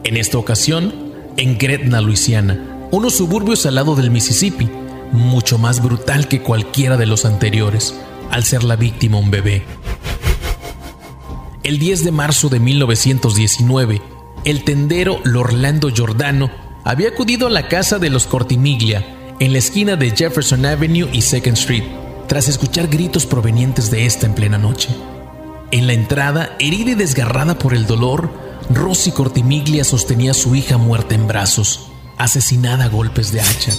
En 0.05 0.17
esta 0.17 0.39
ocasión, 0.39 0.95
en 1.37 1.59
Gretna, 1.59 2.01
Luisiana, 2.01 2.89
unos 2.91 3.17
suburbios 3.17 3.67
al 3.67 3.75
lado 3.75 3.97
del 3.97 4.11
Mississippi, 4.11 4.69
mucho 5.13 5.59
más 5.59 5.83
brutal 5.83 6.29
que 6.29 6.43
cualquiera 6.43 6.97
de 6.97 7.07
los 7.07 7.25
anteriores, 7.25 7.95
al 8.31 8.45
ser 8.45 8.65
la 8.65 8.77
víctima 8.77 9.19
un 9.19 9.31
bebé. 9.31 9.63
El 11.63 11.79
10 11.79 12.05
de 12.05 12.13
marzo 12.13 12.49
de 12.49 12.61
1919, 12.61 14.03
el 14.45 14.65
tendero 14.65 15.21
Lorlando 15.25 15.91
Giordano 15.91 16.51
había 16.85 17.09
acudido 17.09 17.47
a 17.47 17.51
la 17.51 17.69
casa 17.69 17.99
de 17.99 18.11
los 18.11 18.27
Cortimiglia, 18.27 19.22
en 19.43 19.53
la 19.53 19.59
esquina 19.59 19.97
de 19.97 20.13
Jefferson 20.13 20.65
Avenue 20.65 21.09
y 21.13 21.21
Second 21.21 21.59
Street, 21.59 21.83
tras 22.29 22.47
escuchar 22.47 22.87
gritos 22.87 23.27
provenientes 23.27 23.91
de 23.91 24.07
esta 24.07 24.25
en 24.27 24.37
plena 24.37 24.57
noche. 24.57 24.89
En 25.73 25.89
la 25.89 25.95
entrada, 25.95 26.55
herida 26.61 26.93
y 26.93 26.95
desgarrada 26.95 27.59
por 27.59 27.75
el 27.75 27.89
dolor, 27.89 28.31
Rosy 28.71 29.11
Cortimiglia 29.11 29.83
sostenía 29.83 30.31
a 30.31 30.35
su 30.35 30.55
hija 30.55 30.79
muerta 30.79 31.17
en 31.17 31.27
brazos, 31.27 31.89
asesinada 32.19 32.85
a 32.85 32.89
golpes 32.89 33.33
de 33.33 33.41
hacha. 33.41 33.73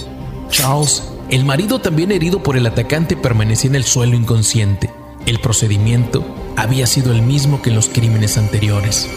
Charles, 0.50 1.02
el 1.30 1.46
marido 1.46 1.80
también 1.80 2.12
herido 2.12 2.42
por 2.42 2.58
el 2.58 2.66
atacante, 2.66 3.16
permanecía 3.16 3.70
en 3.70 3.76
el 3.76 3.84
suelo 3.84 4.16
inconsciente. 4.16 4.90
El 5.24 5.40
procedimiento 5.40 6.26
había 6.56 6.86
sido 6.86 7.10
el 7.10 7.22
mismo 7.22 7.62
que 7.62 7.70
en 7.70 7.76
los 7.76 7.88
crímenes 7.88 8.36
anteriores. 8.36 9.08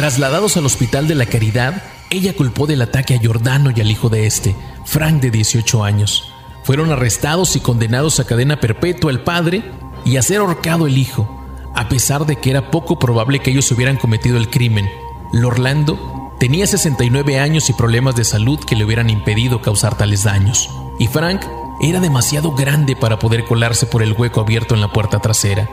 Trasladados 0.00 0.56
al 0.56 0.64
Hospital 0.64 1.08
de 1.08 1.14
la 1.14 1.26
Caridad, 1.26 1.82
ella 2.08 2.34
culpó 2.34 2.66
del 2.66 2.80
ataque 2.80 3.14
a 3.14 3.18
Giordano 3.18 3.70
y 3.70 3.82
al 3.82 3.90
hijo 3.90 4.08
de 4.08 4.26
este, 4.26 4.56
Frank 4.86 5.20
de 5.20 5.30
18 5.30 5.84
años. 5.84 6.32
Fueron 6.64 6.90
arrestados 6.90 7.54
y 7.54 7.60
condenados 7.60 8.18
a 8.18 8.24
cadena 8.24 8.60
perpetua 8.60 9.10
el 9.10 9.20
padre 9.20 9.62
y 10.06 10.16
a 10.16 10.22
ser 10.22 10.38
ahorcado 10.38 10.86
el 10.86 10.96
hijo, 10.96 11.28
a 11.74 11.90
pesar 11.90 12.24
de 12.24 12.36
que 12.36 12.48
era 12.48 12.70
poco 12.70 12.98
probable 12.98 13.40
que 13.40 13.50
ellos 13.50 13.70
hubieran 13.72 13.98
cometido 13.98 14.38
el 14.38 14.48
crimen. 14.48 14.88
Lorlando 15.34 16.34
tenía 16.40 16.66
69 16.66 17.38
años 17.38 17.68
y 17.68 17.74
problemas 17.74 18.16
de 18.16 18.24
salud 18.24 18.58
que 18.58 18.76
le 18.76 18.86
hubieran 18.86 19.10
impedido 19.10 19.60
causar 19.60 19.98
tales 19.98 20.24
daños, 20.24 20.70
y 20.98 21.08
Frank 21.08 21.42
era 21.82 22.00
demasiado 22.00 22.52
grande 22.52 22.96
para 22.96 23.18
poder 23.18 23.44
colarse 23.44 23.84
por 23.84 24.02
el 24.02 24.14
hueco 24.14 24.40
abierto 24.40 24.74
en 24.74 24.80
la 24.80 24.94
puerta 24.94 25.18
trasera. 25.18 25.68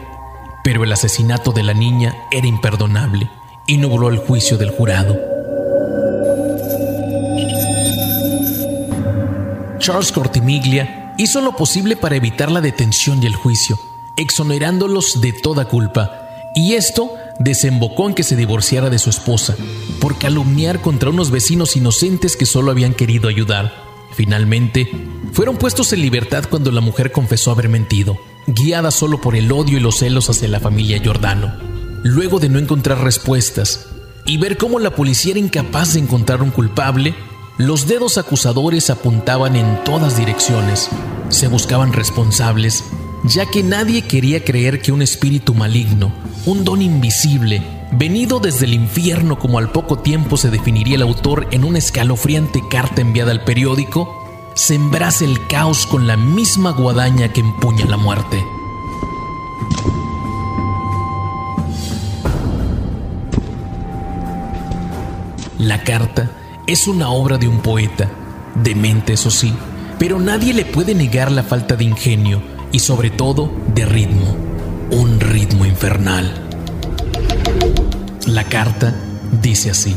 Pero 0.66 0.84
el 0.84 0.92
asesinato 0.92 1.54
de 1.54 1.64
la 1.64 1.74
niña 1.74 2.14
era 2.30 2.46
imperdonable 2.46 3.30
y 3.68 3.78
nubló 3.78 4.10
el 4.10 4.18
juicio 4.18 4.58
del 4.58 4.72
jurado. 4.72 5.20
Charles 9.78 10.12
Cortimiglia 10.12 11.14
hizo 11.18 11.42
lo 11.42 11.56
posible 11.56 11.96
para 11.96 12.16
evitar 12.16 12.52
la 12.52 12.62
detención 12.62 13.22
y 13.22 13.26
el 13.26 13.36
juicio, 13.36 13.78
exonerándolos 14.16 15.22
de 15.22 15.34
toda 15.34 15.66
culpa, 15.66 16.52
y 16.56 16.74
esto 16.74 17.14
desembocó 17.40 18.08
en 18.08 18.16
que 18.16 18.24
se 18.24 18.36
divorciara 18.36 18.90
de 18.90 19.00
su 19.00 19.10
esposa, 19.10 19.56
por 20.00 20.18
calumniar 20.18 20.82
contra 20.82 21.10
unos 21.10 21.30
vecinos 21.30 21.76
inocentes 21.76 22.36
que 22.36 22.46
solo 22.46 22.72
habían 22.72 22.94
querido 22.94 23.30
ayudar. 23.30 23.74
Finalmente, 24.14 24.90
fueron 25.34 25.58
puestos 25.58 25.94
en 25.94 26.02
libertad 26.02 26.46
cuando 26.50 26.72
la 26.72 26.82
mujer 26.82 27.12
confesó 27.12 27.52
haber 27.52 27.70
mentido, 27.70 28.18
guiada 28.48 28.90
solo 28.90 29.22
por 29.22 29.36
el 29.36 29.52
odio 29.52 29.78
y 29.78 29.82
los 29.82 30.00
celos 30.00 30.30
hacia 30.30 30.48
la 30.48 30.60
familia 30.60 31.00
Giordano. 31.00 31.77
Luego 32.04 32.40
de 32.40 32.50
no 32.50 32.60
encontrar 32.60 33.04
respuestas 33.04 33.88
y 34.26 34.38
ver 34.38 34.58
cómo 34.58 34.80
la 34.80 34.92
policía 34.92 35.32
era 35.32 35.40
incapaz 35.40 35.94
de 35.94 36.00
encontrar 36.00 36.42
un 36.42 36.52
culpable, 36.52 37.16
los 37.58 37.88
dedos 37.88 38.18
acusadores 38.18 38.90
apuntaban 38.90 39.56
en 39.56 39.84
todas 39.84 40.18
direcciones. 40.18 40.90
Se 41.30 41.48
buscaban 41.48 41.94
responsables 41.94 42.84
ya 43.24 43.46
que 43.46 43.64
nadie 43.64 44.04
quería 44.04 44.44
creer 44.44 44.82
que 44.82 44.92
un 44.92 45.02
espíritu 45.02 45.54
maligno, 45.54 46.14
un 46.46 46.64
don 46.64 46.82
invisible, 46.82 47.62
venido 47.92 48.40
desde 48.40 48.66
el 48.66 48.74
infierno 48.74 49.40
como 49.40 49.58
al 49.58 49.72
poco 49.72 50.00
tiempo 50.00 50.38
se 50.38 50.50
definiría 50.50 50.96
el 50.96 51.02
autor 51.02 51.48
en 51.52 51.64
una 51.64 51.80
escalofriante 51.80 52.62
carta 52.70 53.02
enviada 53.02 53.32
al 53.32 53.44
periódico, 53.44 54.52
sembrase 54.56 55.26
el 55.26 55.46
caos 55.48 55.86
con 55.88 56.08
la 56.08 56.18
misma 56.18 56.72
guadaña 56.72 57.32
que 57.34 57.42
empuña 57.42 57.86
la 57.86 57.98
muerte. 57.98 58.44
La 65.60 65.84
carta 65.84 66.30
es 66.68 66.88
una 66.88 67.10
obra 67.10 67.40
de 67.40 67.48
un 67.48 67.62
poeta, 67.62 68.08
demente 68.64 69.14
eso 69.14 69.32
sí, 69.32 69.52
pero 69.98 70.20
nadie 70.20 70.54
le 70.54 70.66
puede 70.66 70.94
negar 70.94 71.32
la 71.32 71.42
falta 71.42 71.76
de 71.76 71.84
ingenio 71.84 72.44
y 72.72 72.78
sobre 72.78 73.10
todo 73.10 73.52
de 73.74 73.84
ritmo, 73.84 74.38
un 74.92 75.20
ritmo 75.20 75.66
infernal. 75.66 76.32
La 78.28 78.44
carta 78.44 78.94
dice 79.42 79.72
así. 79.72 79.96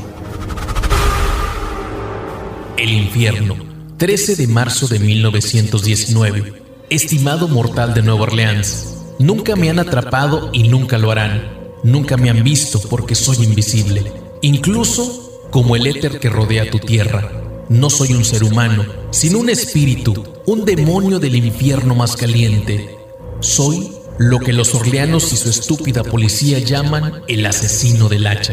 El 2.78 2.92
infierno, 2.92 3.54
13 3.98 4.36
de 4.36 4.46
marzo 4.46 4.88
de 4.88 4.98
1919. 4.98 6.54
estimado 6.88 7.48
mortal 7.48 7.92
de 7.92 8.00
Nueva 8.00 8.22
Orleans, 8.22 8.94
nunca 9.18 9.56
me 9.56 9.68
han 9.68 9.78
atrapado 9.78 10.48
y 10.54 10.68
nunca 10.68 10.96
lo 10.96 11.10
harán. 11.10 11.60
Nunca 11.84 12.16
me 12.16 12.30
han 12.30 12.42
visto 12.42 12.80
porque 12.80 13.14
soy 13.14 13.44
invisible, 13.44 14.10
incluso 14.42 15.29
como 15.50 15.76
el 15.76 15.87
éter 15.87 16.19
que 16.19 16.28
rodea 16.28 16.71
tu 16.71 16.78
tierra. 16.78 17.30
No 17.69 17.90
soy 17.90 18.12
un 18.12 18.25
ser 18.25 18.45
humano, 18.45 18.85
sino 19.11 19.38
un 19.38 19.50
espíritu, 19.50 20.25
un 20.47 20.64
demonio 20.64 21.19
del 21.19 21.37
infierno 21.37 21.95
más 21.95 22.16
caliente. 22.16 22.97
Soy 23.40 23.92
lo 24.19 24.38
que 24.38 24.52
los 24.52 24.75
orleanos 24.75 25.33
y 25.33 25.37
su 25.37 25.49
estúpida 25.50 26.02
policía 26.02 26.59
llaman 26.59 27.23
el 27.28 27.47
asesino 27.47 28.09
del 28.09 28.26
hacha. 28.26 28.52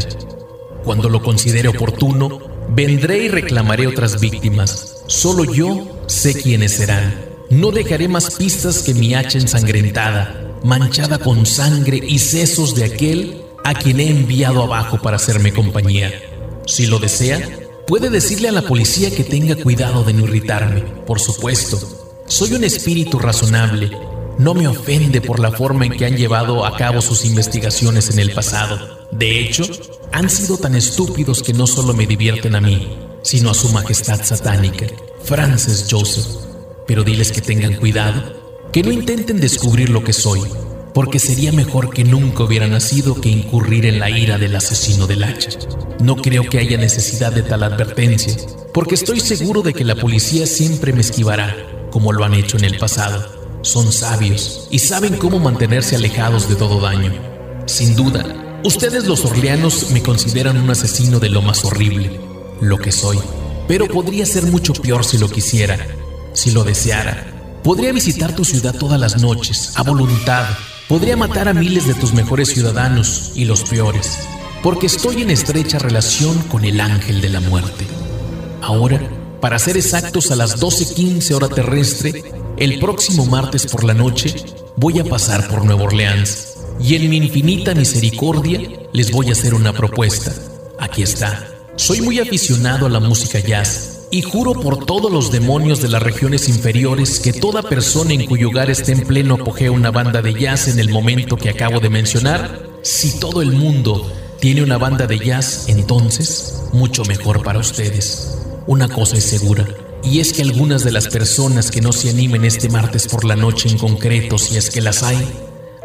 Cuando 0.84 1.10
lo 1.10 1.22
considere 1.22 1.68
oportuno, 1.68 2.40
vendré 2.70 3.26
y 3.26 3.30
reclamaré 3.30 3.88
otras 3.88 4.22
víctimas. 4.22 5.04
Solo 5.08 5.52
yo 5.52 6.04
sé 6.08 6.34
quiénes 6.42 6.74
serán. 6.74 7.26
No 7.50 7.72
dejaré 7.72 8.08
más 8.08 8.36
pistas 8.36 8.84
que 8.84 8.94
mi 8.94 9.14
hacha 9.14 9.40
ensangrentada, 9.40 10.58
manchada 10.64 11.18
con 11.18 11.46
sangre 11.46 12.02
y 12.02 12.20
sesos 12.20 12.76
de 12.76 12.86
aquel 12.86 13.42
a 13.64 13.74
quien 13.74 14.00
he 14.00 14.10
enviado 14.10 14.64
abajo 14.64 15.02
para 15.02 15.18
hacerme 15.18 15.52
compañía. 15.52 16.12
Si 16.68 16.86
lo 16.86 17.00
desea, 17.00 17.42
puede 17.88 18.10
decirle 18.10 18.50
a 18.50 18.52
la 18.52 18.62
policía 18.62 19.10
que 19.10 19.24
tenga 19.24 19.56
cuidado 19.56 20.04
de 20.04 20.14
no 20.14 20.26
irritarme, 20.26 20.82
por 21.06 21.20
supuesto. 21.20 21.80
Soy 22.28 22.54
un 22.54 22.64
espíritu 22.64 23.18
razonable. 23.18 23.92
No 24.38 24.54
me 24.54 24.68
ofende 24.68 25.20
por 25.20 25.40
la 25.40 25.52
forma 25.52 25.88
en 25.88 25.94
que 25.94 26.06
han 26.06 26.16
llevado 26.16 26.66
a 26.66 26.78
cabo 26.78 27.02
sus 27.02 27.26
investigaciones 27.26 28.12
en 28.12 28.20
el 28.20 28.34
pasado. 28.34 29.08
De 29.12 29.40
hecho, 29.40 29.64
han 30.12 30.30
sido 30.30 30.58
tan 30.58 30.76
estúpidos 30.76 31.42
que 31.42 31.54
no 31.54 31.66
solo 31.66 31.96
me 31.96 32.06
divierten 32.06 32.54
a 32.54 32.62
mí, 32.62 33.00
sino 33.24 33.50
a 33.50 33.56
su 33.56 33.70
majestad 33.70 34.24
satánica, 34.24 34.86
Francis 35.24 35.88
Joseph 35.90 36.48
pero 36.88 37.04
diles 37.04 37.32
que 37.32 37.42
tengan 37.42 37.76
cuidado, 37.76 38.24
que 38.72 38.82
no 38.82 38.92
intenten 38.92 39.40
descubrir 39.40 39.90
lo 39.90 40.04
que 40.04 40.14
soy, 40.14 40.42
porque 40.98 41.20
sería 41.20 41.52
mejor 41.52 41.92
que 41.92 42.04
nunca 42.04 42.42
hubiera 42.42 42.68
nacido 42.68 43.22
que 43.22 43.30
incurrir 43.30 43.86
en 43.86 44.00
la 44.00 44.10
ira 44.10 44.40
del 44.40 44.56
asesino 44.56 45.06
del 45.06 45.26
hacha. 45.26 45.52
No 46.02 46.16
creo 46.16 46.50
que 46.50 46.58
haya 46.58 46.76
necesidad 46.76 47.32
de 47.32 47.44
tal 47.44 47.62
advertencia, 47.62 48.36
porque 48.74 48.96
estoy 48.96 49.20
seguro 49.20 49.62
de 49.62 49.76
que 49.76 49.84
la 49.84 49.94
policía 49.94 50.48
siempre 50.48 50.94
me 50.94 51.02
esquivará, 51.02 51.56
como 51.92 52.14
lo 52.14 52.26
han 52.26 52.34
hecho 52.34 52.58
en 52.58 52.64
el 52.64 52.80
pasado. 52.80 53.60
Son 53.62 53.92
sabios 53.92 54.68
y 54.72 54.80
saben 54.80 55.18
cómo 55.18 55.38
mantenerse 55.38 55.96
alejados 55.96 56.50
de 56.50 56.56
todo 56.56 56.82
daño. 56.82 57.14
Sin 57.68 57.96
duda, 57.96 58.60
ustedes 58.64 59.06
los 59.06 59.24
orleanos 59.24 59.92
me 59.92 60.02
consideran 60.02 60.58
un 60.58 60.72
asesino 60.72 61.20
de 61.20 61.30
lo 61.30 61.44
más 61.44 61.64
horrible, 61.64 62.20
lo 62.60 62.80
que 62.80 62.92
soy, 62.92 63.20
pero 63.68 63.88
podría 63.88 64.26
ser 64.26 64.46
mucho 64.48 64.74
peor 64.74 65.06
si 65.06 65.20
lo 65.20 65.30
quisiera 65.30 65.78
si 66.34 66.52
lo 66.52 66.64
deseara. 66.64 67.60
Podría 67.64 67.92
visitar 67.92 68.36
tu 68.36 68.46
ciudad 68.46 68.76
todas 68.78 69.00
las 69.00 69.22
noches, 69.22 69.74
a 69.76 69.84
voluntad. 69.84 70.46
Podría 70.88 71.18
matar 71.18 71.50
a 71.50 71.54
miles 71.54 71.86
de 71.86 71.94
tus 71.94 72.14
mejores 72.14 72.48
ciudadanos 72.48 73.34
y 73.36 73.44
los 73.44 73.64
peores, 73.64 74.20
porque 74.64 74.86
estoy 74.86 75.22
en 75.22 75.30
estrecha 75.30 75.80
relación 75.80 76.38
con 76.44 76.64
el 76.64 76.80
ángel 76.80 77.20
de 77.20 77.28
la 77.28 77.42
muerte. 77.42 77.86
Ahora, 78.62 79.02
para 79.42 79.60
ser 79.60 79.76
exactos 79.76 80.32
a 80.32 80.38
las 80.38 80.62
12.15 80.62 81.34
hora 81.34 81.50
terrestre, 81.50 82.24
el 82.56 82.80
próximo 82.80 83.26
martes 83.26 83.68
por 83.68 83.84
la 83.84 83.94
noche, 83.94 84.34
voy 84.78 85.00
a 85.00 85.04
pasar 85.04 85.50
por 85.50 85.66
Nueva 85.66 85.84
Orleans 85.84 86.56
y 86.80 86.96
en 86.96 87.10
mi 87.10 87.18
infinita 87.18 87.76
misericordia 87.76 88.62
les 88.94 89.12
voy 89.12 89.28
a 89.28 89.34
hacer 89.34 89.56
una 89.56 89.74
propuesta. 89.74 90.34
Aquí 90.80 91.04
está. 91.04 91.50
Soy 91.76 92.00
muy 92.00 92.20
aficionado 92.20 92.86
a 92.86 92.90
la 92.90 93.02
música 93.02 93.40
jazz 93.40 93.87
y 94.10 94.22
juro 94.22 94.54
por 94.54 94.86
todos 94.86 95.12
los 95.12 95.32
demonios 95.32 95.82
de 95.82 95.90
las 95.90 96.02
regiones 96.02 96.48
inferiores 96.48 97.20
que 97.20 97.34
toda 97.34 97.62
persona 97.62 98.14
en 98.14 98.26
cuyo 98.26 98.50
hogar 98.50 98.70
esté 98.70 98.94
en 98.94 99.02
pleno 99.02 99.36
apogeo 99.36 99.74
una 99.74 99.92
banda 99.92 100.22
de 100.22 100.34
jazz 100.34 100.68
en 100.68 100.80
el 100.80 100.90
momento 100.90 101.36
que 101.36 101.50
acabo 101.50 101.80
de 101.80 101.90
mencionar, 101.90 102.70
si 102.84 103.20
todo 103.20 103.42
el 103.42 103.52
mundo 103.52 104.12
tiene 104.40 104.64
una 104.64 104.78
banda 104.78 105.08
de 105.08 105.20
jazz, 105.20 105.66
entonces 105.68 106.64
mucho 106.72 107.04
mejor 107.06 107.44
para 107.44 107.60
ustedes. 107.60 108.38
Una 108.66 108.88
cosa 108.88 109.18
es 109.18 109.24
segura, 109.24 109.66
y 110.04 110.20
es 110.20 110.32
que 110.34 110.42
algunas 110.42 110.84
de 110.84 110.92
las 110.92 111.08
personas 111.08 111.72
que 111.72 111.82
no 111.82 111.92
se 111.92 112.10
animen 112.10 112.46
este 112.46 112.70
martes 112.70 113.08
por 113.08 113.26
la 113.26 113.36
noche 113.36 113.70
en 113.70 113.78
concreto, 113.78 114.38
si 114.38 114.58
es 114.58 114.70
que 114.70 114.82
las 114.82 115.04
hay, 115.04 115.18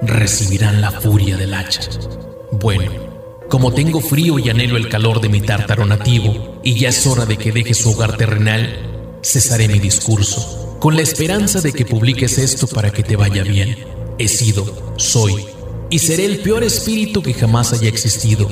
recibirán 0.02 0.80
la 0.80 0.90
furia 0.90 1.36
del 1.36 1.54
hacha. 1.54 1.80
Bueno, 2.52 3.11
como 3.52 3.74
tengo 3.74 4.00
frío 4.00 4.38
y 4.38 4.48
anhelo 4.48 4.78
el 4.78 4.88
calor 4.88 5.20
de 5.20 5.28
mi 5.28 5.42
tártaro 5.42 5.84
nativo, 5.84 6.58
y 6.64 6.72
ya 6.78 6.88
es 6.88 7.06
hora 7.06 7.26
de 7.26 7.36
que 7.36 7.52
deje 7.52 7.74
su 7.74 7.90
hogar 7.90 8.16
terrenal, 8.16 9.18
cesaré 9.22 9.68
mi 9.68 9.78
discurso, 9.78 10.78
con 10.80 10.96
la 10.96 11.02
esperanza 11.02 11.60
de 11.60 11.74
que 11.74 11.84
publiques 11.84 12.38
esto 12.38 12.66
para 12.66 12.90
que 12.90 13.02
te 13.02 13.14
vaya 13.14 13.42
bien. 13.42 13.76
He 14.18 14.26
sido, 14.28 14.94
soy, 14.96 15.44
y 15.90 15.98
seré 15.98 16.24
el 16.24 16.38
peor 16.38 16.64
espíritu 16.64 17.22
que 17.22 17.34
jamás 17.34 17.74
haya 17.74 17.90
existido, 17.90 18.48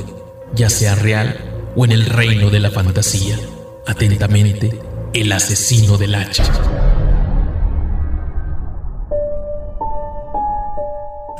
ya 0.54 0.68
sea 0.68 0.94
real 0.96 1.72
o 1.74 1.86
en 1.86 1.92
el 1.92 2.04
reino 2.04 2.50
de 2.50 2.60
la 2.60 2.70
fantasía. 2.70 3.40
Atentamente, 3.86 4.78
el 5.14 5.32
asesino 5.32 5.96
del 5.96 6.14
hacha. 6.14 6.44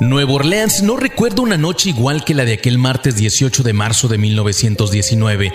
Nueva 0.01 0.33
Orleans 0.33 0.81
no 0.81 0.97
recuerda 0.97 1.43
una 1.43 1.59
noche 1.59 1.89
igual 1.89 2.25
que 2.25 2.33
la 2.33 2.43
de 2.43 2.53
aquel 2.53 2.79
martes 2.79 3.15
18 3.17 3.61
de 3.61 3.73
marzo 3.73 4.07
de 4.07 4.17
1919, 4.17 5.53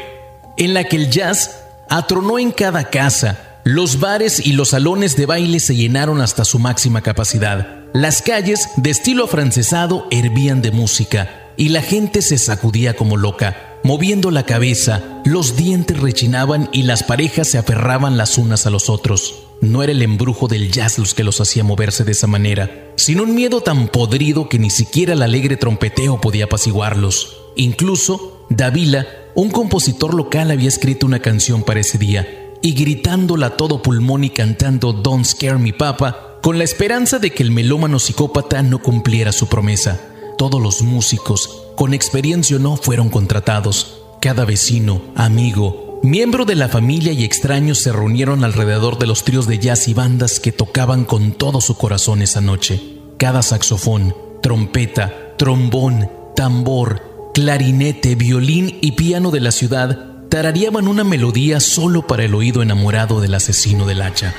en 0.57 0.73
la 0.73 0.85
que 0.85 0.95
el 0.95 1.11
jazz 1.11 1.65
atronó 1.91 2.39
en 2.39 2.53
cada 2.53 2.89
casa, 2.89 3.59
los 3.65 3.99
bares 3.99 4.47
y 4.47 4.53
los 4.53 4.69
salones 4.69 5.17
de 5.17 5.27
baile 5.27 5.59
se 5.59 5.75
llenaron 5.75 6.21
hasta 6.21 6.45
su 6.45 6.61
máxima 6.61 7.01
capacidad. 7.03 7.81
Las 7.93 8.23
calles, 8.23 8.69
de 8.77 8.91
estilo 8.91 9.25
afrancesado, 9.25 10.07
hervían 10.13 10.63
de 10.63 10.71
música 10.71 11.51
y 11.57 11.71
la 11.71 11.83
gente 11.83 12.23
se 12.23 12.39
sacudía 12.39 12.95
como 12.95 13.17
loca, 13.17 13.81
moviendo 13.83 14.31
la 14.31 14.45
cabeza, 14.45 15.03
los 15.25 15.57
dientes 15.57 15.99
rechinaban 15.99 16.69
y 16.73 16.85
las 16.85 17.03
parejas 17.03 17.49
se 17.49 17.59
aferraban 17.59 18.17
las 18.17 18.39
unas 18.39 18.65
a 18.65 18.71
los 18.71 18.91
otros. 18.91 19.46
No 19.61 19.83
era 19.83 19.93
el 19.93 20.03
embrujo 20.03 20.49
del 20.49 20.71
jazz 20.71 20.99
los 20.99 21.15
que 21.15 21.25
los 21.25 21.41
hacía 21.41 21.65
moverse 21.65 22.05
de 22.05 22.13
esa 22.13 22.27
manera, 22.27 22.93
sino 22.97 23.23
un 23.23 23.35
miedo 23.35 23.63
tan 23.63 23.89
podrido 23.89 24.49
que 24.49 24.59
ni 24.59 24.71
siquiera 24.71 25.15
el 25.15 25.23
alegre 25.23 25.57
trompeteo 25.57 26.21
podía 26.21 26.45
apaciguarlos. 26.45 27.39
Incluso, 27.57 28.45
Davila, 28.51 29.07
un 29.35 29.51
compositor 29.51 30.15
local, 30.15 30.51
había 30.51 30.69
escrito 30.69 31.07
una 31.07 31.21
canción 31.21 31.63
para 31.63 31.81
ese 31.81 31.99
día, 31.99 32.53
y 32.63 32.75
gritándola 32.75 33.47
a 33.47 33.57
todo 33.57 33.83
pulmón 33.83 34.25
y 34.25 34.31
cantando 34.31 34.93
Don't 34.93 35.25
Scare 35.25 35.59
Me 35.59 35.73
Papa, 35.73 36.39
con 36.43 36.59
la 36.59 36.65
esperanza 36.65 37.19
de 37.19 37.31
que 37.31 37.43
el 37.43 37.51
melómano 37.51 37.99
psicópata 37.99 38.63
no 38.63 38.83
cumpliera 38.83 39.33
su 39.33 39.49
promesa. 39.49 40.01
Todos 40.39 40.61
los 40.61 40.83
músicos, 40.83 41.63
con 41.77 41.95
experiencia 41.95 42.57
o 42.57 42.61
no, 42.61 42.77
fueron 42.77 43.09
contratados. 43.09 44.03
Cada 44.21 44.45
vecino, 44.45 45.01
amigo, 45.15 45.86
Miembro 46.03 46.45
de 46.45 46.55
la 46.55 46.69
familia 46.69 47.13
y 47.13 47.25
extraños 47.25 47.79
se 47.79 47.91
reunieron 47.91 48.45
alrededor 48.45 48.99
de 48.99 49.07
los 49.07 49.25
tríos 49.25 49.47
de 49.47 49.59
jazz 49.59 49.89
y 49.89 49.95
bandas 49.95 50.41
que 50.41 50.53
tocaban 50.53 51.05
con 51.05 51.33
todo 51.33 51.61
su 51.61 51.77
corazón 51.77 52.23
esa 52.23 52.41
noche. 52.41 52.81
Cada 53.19 53.43
saxofón, 53.43 54.15
trompeta, 54.43 55.35
trombón, 55.39 56.11
tambor, 56.37 57.31
clarinete, 57.35 58.15
violín 58.15 58.79
y 58.83 58.93
piano 58.93 59.31
de 59.31 59.41
la 59.41 59.51
ciudad 59.51 60.29
tarareaban 60.29 60.87
una 60.87 61.03
melodía 61.03 61.61
solo 61.61 62.07
para 62.07 62.25
el 62.25 62.35
oído 62.35 62.63
enamorado 62.63 63.21
del 63.21 63.35
asesino 63.35 63.87
del 63.87 64.03
hacha. 64.03 64.35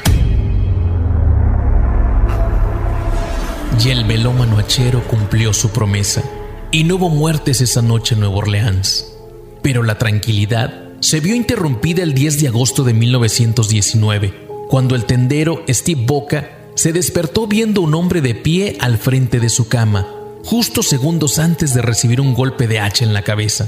Y 3.84 3.90
el 3.90 4.06
melómano 4.06 4.58
hachero 4.60 5.04
cumplió 5.08 5.54
su 5.54 5.70
promesa, 5.70 6.24
y 6.72 6.84
no 6.84 6.96
hubo 6.96 7.10
muertes 7.10 7.62
esa 7.62 7.82
noche 7.82 8.16
en 8.16 8.22
Nueva 8.22 8.38
Orleans. 8.38 9.14
Pero 9.62 9.84
la 9.84 9.98
tranquilidad 9.98 10.87
se 11.00 11.20
vio 11.20 11.36
interrumpida 11.36 12.04
el 12.04 12.14
10 12.14 12.42
de 12.42 12.48
agosto 12.48 12.84
de 12.84 12.94
1919, 12.94 14.34
cuando 14.68 14.96
el 14.96 15.06
tendero 15.06 15.64
Steve 15.70 16.04
Boca 16.06 16.58
se 16.76 16.92
despertó 16.92 17.48
viendo 17.48 17.82
un 17.82 17.94
hombre 17.94 18.22
de 18.22 18.36
pie 18.36 18.78
al 18.80 18.98
frente 18.98 19.40
de 19.40 19.50
su 19.50 19.68
cama, 19.68 20.08
justo 20.44 20.84
segundos 20.84 21.40
antes 21.40 21.74
de 21.74 21.82
recibir 21.82 22.22
un 22.22 22.34
golpe 22.34 22.68
de 22.68 22.80
hacha 22.80 23.06
en 23.06 23.14
la 23.14 23.24
cabeza. 23.24 23.68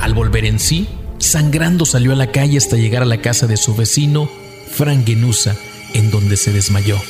Al 0.00 0.14
volver 0.14 0.44
en 0.44 0.58
sí, 0.58 0.88
sangrando 1.18 1.84
salió 1.84 2.12
a 2.12 2.16
la 2.16 2.32
calle 2.32 2.58
hasta 2.58 2.76
llegar 2.76 3.02
a 3.02 3.06
la 3.06 3.20
casa 3.20 3.46
de 3.46 3.56
su 3.56 3.74
vecino, 3.74 4.28
Frank 4.70 5.06
Genusa, 5.06 5.56
en 5.94 6.10
donde 6.10 6.36
se 6.36 6.52
desmayó. 6.52 7.00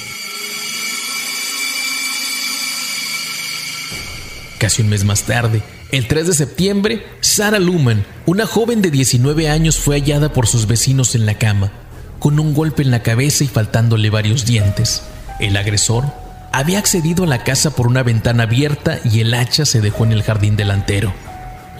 Casi 4.58 4.82
un 4.82 4.88
mes 4.88 5.04
más 5.04 5.22
tarde, 5.22 5.62
el 5.92 6.08
3 6.08 6.26
de 6.26 6.32
septiembre, 6.32 7.06
Sarah 7.20 7.58
Luman, 7.58 8.06
una 8.24 8.46
joven 8.46 8.80
de 8.80 8.90
19 8.90 9.50
años, 9.50 9.78
fue 9.78 9.96
hallada 9.96 10.32
por 10.32 10.46
sus 10.46 10.66
vecinos 10.66 11.14
en 11.14 11.26
la 11.26 11.34
cama, 11.34 11.70
con 12.18 12.40
un 12.40 12.54
golpe 12.54 12.82
en 12.82 12.90
la 12.90 13.02
cabeza 13.02 13.44
y 13.44 13.46
faltándole 13.46 14.08
varios 14.08 14.46
dientes. 14.46 15.02
El 15.38 15.54
agresor 15.54 16.04
había 16.50 16.78
accedido 16.78 17.24
a 17.24 17.26
la 17.26 17.44
casa 17.44 17.76
por 17.76 17.86
una 17.86 18.02
ventana 18.02 18.44
abierta 18.44 19.00
y 19.04 19.20
el 19.20 19.34
hacha 19.34 19.66
se 19.66 19.82
dejó 19.82 20.04
en 20.04 20.12
el 20.12 20.22
jardín 20.22 20.56
delantero. 20.56 21.12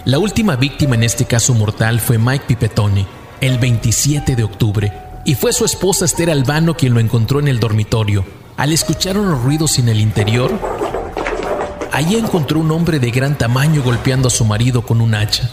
La 0.05 0.19
última 0.19 0.57
víctima 0.57 0.93
en 0.93 1.03
este 1.03 1.25
caso 1.25 1.55
mortal 1.55 1.99
fue 1.99 2.19
Mike 2.19 2.45
Pipetoni, 2.47 3.07
el 3.41 3.57
27 3.57 4.35
de 4.35 4.43
octubre, 4.43 4.93
y 5.25 5.33
fue 5.33 5.53
su 5.53 5.65
esposa 5.65 6.05
Esther 6.05 6.29
Albano 6.29 6.77
quien 6.77 6.93
lo 6.93 6.99
encontró 6.99 7.39
en 7.39 7.47
el 7.47 7.59
dormitorio. 7.59 8.23
al 8.55 8.71
escuchar 8.71 9.17
unos 9.17 9.41
ruidos 9.41 9.79
en 9.79 9.89
el 9.89 9.99
interior, 9.99 10.59
allí 11.93 12.15
encontró 12.15 12.59
un 12.59 12.71
hombre 12.71 12.99
de 12.99 13.11
gran 13.11 13.37
tamaño 13.37 13.83
golpeando 13.83 14.27
a 14.27 14.31
su 14.31 14.43
marido 14.45 14.81
con 14.81 14.99
un 14.99 15.13
hacha, 15.13 15.47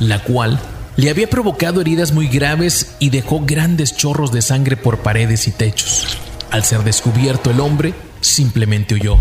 la 0.00 0.22
cual 0.24 0.60
le 0.96 1.08
había 1.08 1.30
provocado 1.30 1.80
heridas 1.80 2.12
muy 2.12 2.26
graves 2.26 2.96
y 2.98 3.10
dejó 3.10 3.46
grandes 3.46 3.96
chorros 3.96 4.32
de 4.32 4.42
sangre 4.42 4.76
por 4.76 4.98
paredes 4.98 5.46
y 5.46 5.52
techos. 5.52 6.18
Al 6.50 6.64
ser 6.64 6.82
descubierto 6.82 7.50
el 7.50 7.60
hombre, 7.60 7.94
simplemente 8.20 8.96
huyó. 8.96 9.18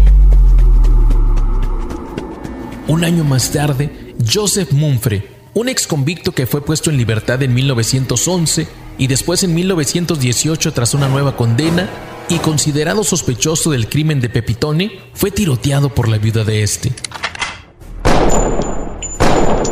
Un 2.88 3.04
año 3.04 3.24
más 3.24 3.52
tarde, 3.52 4.16
Joseph 4.28 4.72
Mumfre, 4.72 5.30
un 5.54 5.70
ex 5.70 5.86
convicto 5.86 6.32
que 6.32 6.48
fue 6.48 6.66
puesto 6.66 6.90
en 6.90 6.98
libertad 6.98 7.44
en 7.44 7.54
1911 7.54 8.68
y 8.98 9.08
después 9.08 9.44
en 9.44 9.54
1918 9.54 10.74
tras 10.74 10.96
una 10.96 11.08
nueva 11.08 11.38
condena 11.38 11.88
y 12.30 12.40
considerado 12.40 13.04
sospechoso 13.04 13.72
del 13.72 13.88
crimen 13.88 14.20
de 14.20 14.30
Pepitone, 14.30 15.00
fue 15.14 15.32
tiroteado 15.32 15.90
por 15.90 16.08
la 16.08 16.18
viuda 16.18 16.44
de 16.44 16.64
este. 16.64 16.92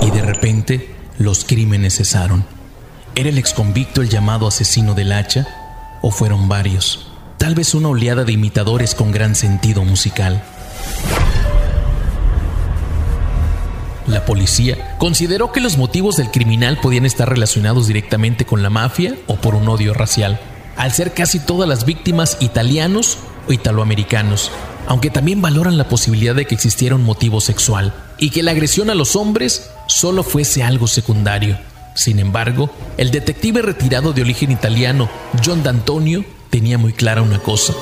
Y 0.01 0.11
de 0.11 0.21
repente, 0.21 0.95
los 1.17 1.45
crímenes 1.45 1.97
cesaron. 1.97 2.45
¿Era 3.15 3.29
el 3.29 3.37
ex 3.37 3.53
convicto 3.53 4.01
el 4.01 4.09
llamado 4.09 4.47
asesino 4.47 4.93
del 4.93 5.11
hacha? 5.11 5.47
¿O 6.01 6.11
fueron 6.11 6.47
varios? 6.49 7.07
Tal 7.37 7.55
vez 7.55 7.73
una 7.73 7.89
oleada 7.89 8.23
de 8.23 8.33
imitadores 8.33 8.95
con 8.95 9.11
gran 9.11 9.35
sentido 9.35 9.83
musical. 9.83 10.43
La 14.07 14.25
policía 14.25 14.97
consideró 14.97 15.51
que 15.51 15.61
los 15.61 15.77
motivos 15.77 16.17
del 16.17 16.29
criminal 16.29 16.77
podían 16.81 17.05
estar 17.05 17.29
relacionados 17.29 17.87
directamente 17.87 18.45
con 18.45 18.61
la 18.61 18.69
mafia 18.69 19.15
o 19.27 19.37
por 19.37 19.55
un 19.55 19.69
odio 19.69 19.93
racial, 19.93 20.39
al 20.75 20.91
ser 20.91 21.13
casi 21.13 21.39
todas 21.39 21.67
las 21.67 21.85
víctimas 21.85 22.37
italianos 22.39 23.17
o 23.47 23.53
italoamericanos, 23.53 24.51
aunque 24.87 25.09
también 25.09 25.41
valoran 25.41 25.77
la 25.77 25.87
posibilidad 25.87 26.35
de 26.35 26.45
que 26.45 26.55
existiera 26.55 26.95
un 26.95 27.03
motivo 27.03 27.41
sexual 27.41 27.93
y 28.17 28.29
que 28.29 28.43
la 28.43 28.51
agresión 28.51 28.89
a 28.89 28.95
los 28.95 29.15
hombres 29.15 29.69
solo 29.87 30.23
fuese 30.23 30.63
algo 30.63 30.87
secundario. 30.87 31.57
Sin 31.95 32.19
embargo, 32.19 32.69
el 32.97 33.11
detective 33.11 33.61
retirado 33.61 34.13
de 34.13 34.21
origen 34.21 34.51
italiano, 34.51 35.09
John 35.43 35.63
D'Antonio, 35.63 36.25
tenía 36.49 36.77
muy 36.77 36.93
clara 36.93 37.21
una 37.21 37.39
cosa. 37.39 37.73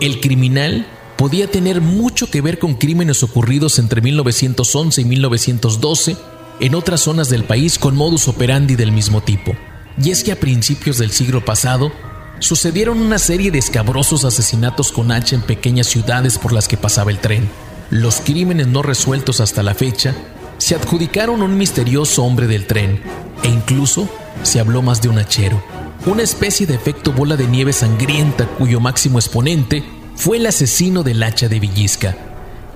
El 0.00 0.20
criminal 0.20 0.86
podía 1.16 1.50
tener 1.50 1.82
mucho 1.82 2.30
que 2.30 2.40
ver 2.40 2.58
con 2.58 2.74
crímenes 2.74 3.22
ocurridos 3.22 3.78
entre 3.78 4.00
1911 4.00 5.02
y 5.02 5.04
1912 5.04 6.16
en 6.60 6.74
otras 6.74 7.02
zonas 7.02 7.28
del 7.28 7.44
país 7.44 7.78
con 7.78 7.96
modus 7.96 8.28
operandi 8.28 8.76
del 8.76 8.92
mismo 8.92 9.20
tipo. 9.20 9.54
Y 10.02 10.10
es 10.10 10.24
que 10.24 10.32
a 10.32 10.40
principios 10.40 10.98
del 10.98 11.10
siglo 11.10 11.44
pasado 11.44 11.92
sucedieron 12.38 13.00
una 13.00 13.18
serie 13.18 13.50
de 13.50 13.58
escabrosos 13.58 14.24
asesinatos 14.24 14.92
con 14.92 15.12
hacha 15.12 15.36
en 15.36 15.42
pequeñas 15.42 15.86
ciudades 15.86 16.38
por 16.38 16.52
las 16.52 16.68
que 16.68 16.76
pasaba 16.76 17.10
el 17.10 17.18
tren. 17.18 17.48
Los 17.90 18.20
crímenes 18.20 18.66
no 18.66 18.82
resueltos 18.82 19.40
hasta 19.40 19.62
la 19.62 19.74
fecha 19.74 20.14
se 20.58 20.74
adjudicaron 20.74 21.40
a 21.40 21.44
un 21.44 21.56
misterioso 21.56 22.22
hombre 22.24 22.46
del 22.46 22.66
tren 22.66 23.02
e 23.42 23.48
incluso 23.48 24.08
se 24.42 24.60
habló 24.60 24.82
más 24.82 25.02
de 25.02 25.08
un 25.08 25.18
hachero, 25.18 25.62
una 26.06 26.22
especie 26.22 26.66
de 26.66 26.74
efecto 26.74 27.12
bola 27.12 27.36
de 27.36 27.46
nieve 27.46 27.72
sangrienta 27.72 28.46
cuyo 28.46 28.80
máximo 28.80 29.18
exponente 29.18 29.82
fue 30.16 30.36
el 30.36 30.46
asesino 30.46 31.02
del 31.02 31.22
hacha 31.22 31.48
de 31.48 31.60
Villisca, 31.60 32.16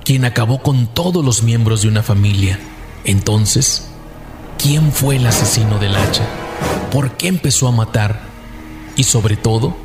quien 0.04 0.24
acabó 0.24 0.62
con 0.62 0.86
todos 0.86 1.24
los 1.24 1.42
miembros 1.42 1.82
de 1.82 1.88
una 1.88 2.02
familia. 2.02 2.58
Entonces, 3.04 3.86
¿quién 4.58 4.92
fue 4.92 5.16
el 5.16 5.26
asesino 5.26 5.78
del 5.78 5.94
hacha? 5.94 6.43
¿Por 6.94 7.16
qué 7.16 7.26
empezó 7.26 7.66
a 7.66 7.72
matar? 7.72 8.20
Y 8.94 9.02
sobre 9.02 9.36
todo, 9.36 9.76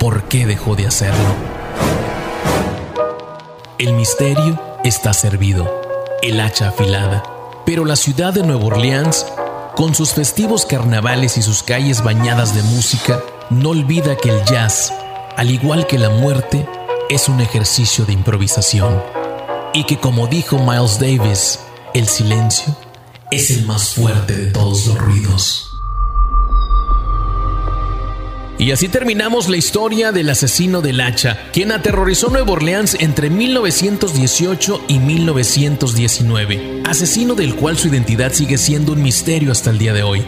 ¿por 0.00 0.24
qué 0.24 0.46
dejó 0.46 0.74
de 0.74 0.88
hacerlo? 0.88 1.32
El 3.78 3.92
misterio 3.92 4.60
está 4.82 5.12
servido, 5.12 5.70
el 6.22 6.40
hacha 6.40 6.70
afilada, 6.70 7.22
pero 7.64 7.84
la 7.84 7.94
ciudad 7.94 8.34
de 8.34 8.42
Nueva 8.42 8.64
Orleans, 8.64 9.26
con 9.76 9.94
sus 9.94 10.10
festivos 10.10 10.66
carnavales 10.66 11.38
y 11.38 11.42
sus 11.42 11.62
calles 11.62 12.02
bañadas 12.02 12.52
de 12.52 12.64
música, 12.64 13.20
no 13.50 13.68
olvida 13.68 14.16
que 14.16 14.30
el 14.30 14.44
jazz, 14.44 14.92
al 15.36 15.52
igual 15.52 15.86
que 15.86 16.00
la 16.00 16.10
muerte, 16.10 16.68
es 17.08 17.28
un 17.28 17.40
ejercicio 17.40 18.04
de 18.06 18.12
improvisación 18.12 19.00
y 19.72 19.84
que 19.84 20.00
como 20.00 20.26
dijo 20.26 20.58
Miles 20.58 20.98
Davis, 20.98 21.60
el 21.94 22.08
silencio 22.08 22.74
es 23.30 23.52
el 23.52 23.66
más 23.66 23.90
fuerte 23.90 24.36
de 24.36 24.46
todos 24.50 24.88
los 24.88 24.98
ruidos. 24.98 25.69
Y 28.60 28.72
así 28.72 28.88
terminamos 28.88 29.48
la 29.48 29.56
historia 29.56 30.12
del 30.12 30.28
asesino 30.28 30.82
del 30.82 31.00
hacha, 31.00 31.38
quien 31.50 31.72
aterrorizó 31.72 32.28
Nueva 32.28 32.52
Orleans 32.52 32.94
entre 33.00 33.30
1918 33.30 34.82
y 34.86 34.98
1919, 34.98 36.82
asesino 36.84 37.34
del 37.34 37.54
cual 37.54 37.78
su 37.78 37.88
identidad 37.88 38.34
sigue 38.34 38.58
siendo 38.58 38.92
un 38.92 39.02
misterio 39.02 39.50
hasta 39.50 39.70
el 39.70 39.78
día 39.78 39.94
de 39.94 40.02
hoy. 40.02 40.24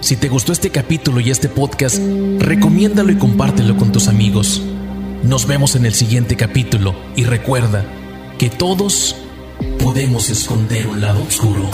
Si 0.00 0.16
te 0.16 0.28
gustó 0.28 0.52
este 0.52 0.70
capítulo 0.70 1.20
y 1.20 1.30
este 1.30 1.48
podcast, 1.48 1.98
recomiéndalo 2.40 3.12
y 3.12 3.18
compártelo 3.18 3.76
con 3.76 3.92
tus 3.92 4.08
amigos. 4.08 4.62
Nos 5.22 5.46
vemos 5.46 5.76
en 5.76 5.86
el 5.86 5.94
siguiente 5.94 6.34
capítulo 6.34 6.92
y 7.14 7.22
recuerda 7.22 7.84
que 8.36 8.50
todos 8.50 9.14
podemos 9.78 10.28
esconder 10.28 10.88
un 10.88 11.00
lado 11.00 11.22
oscuro. 11.22 11.70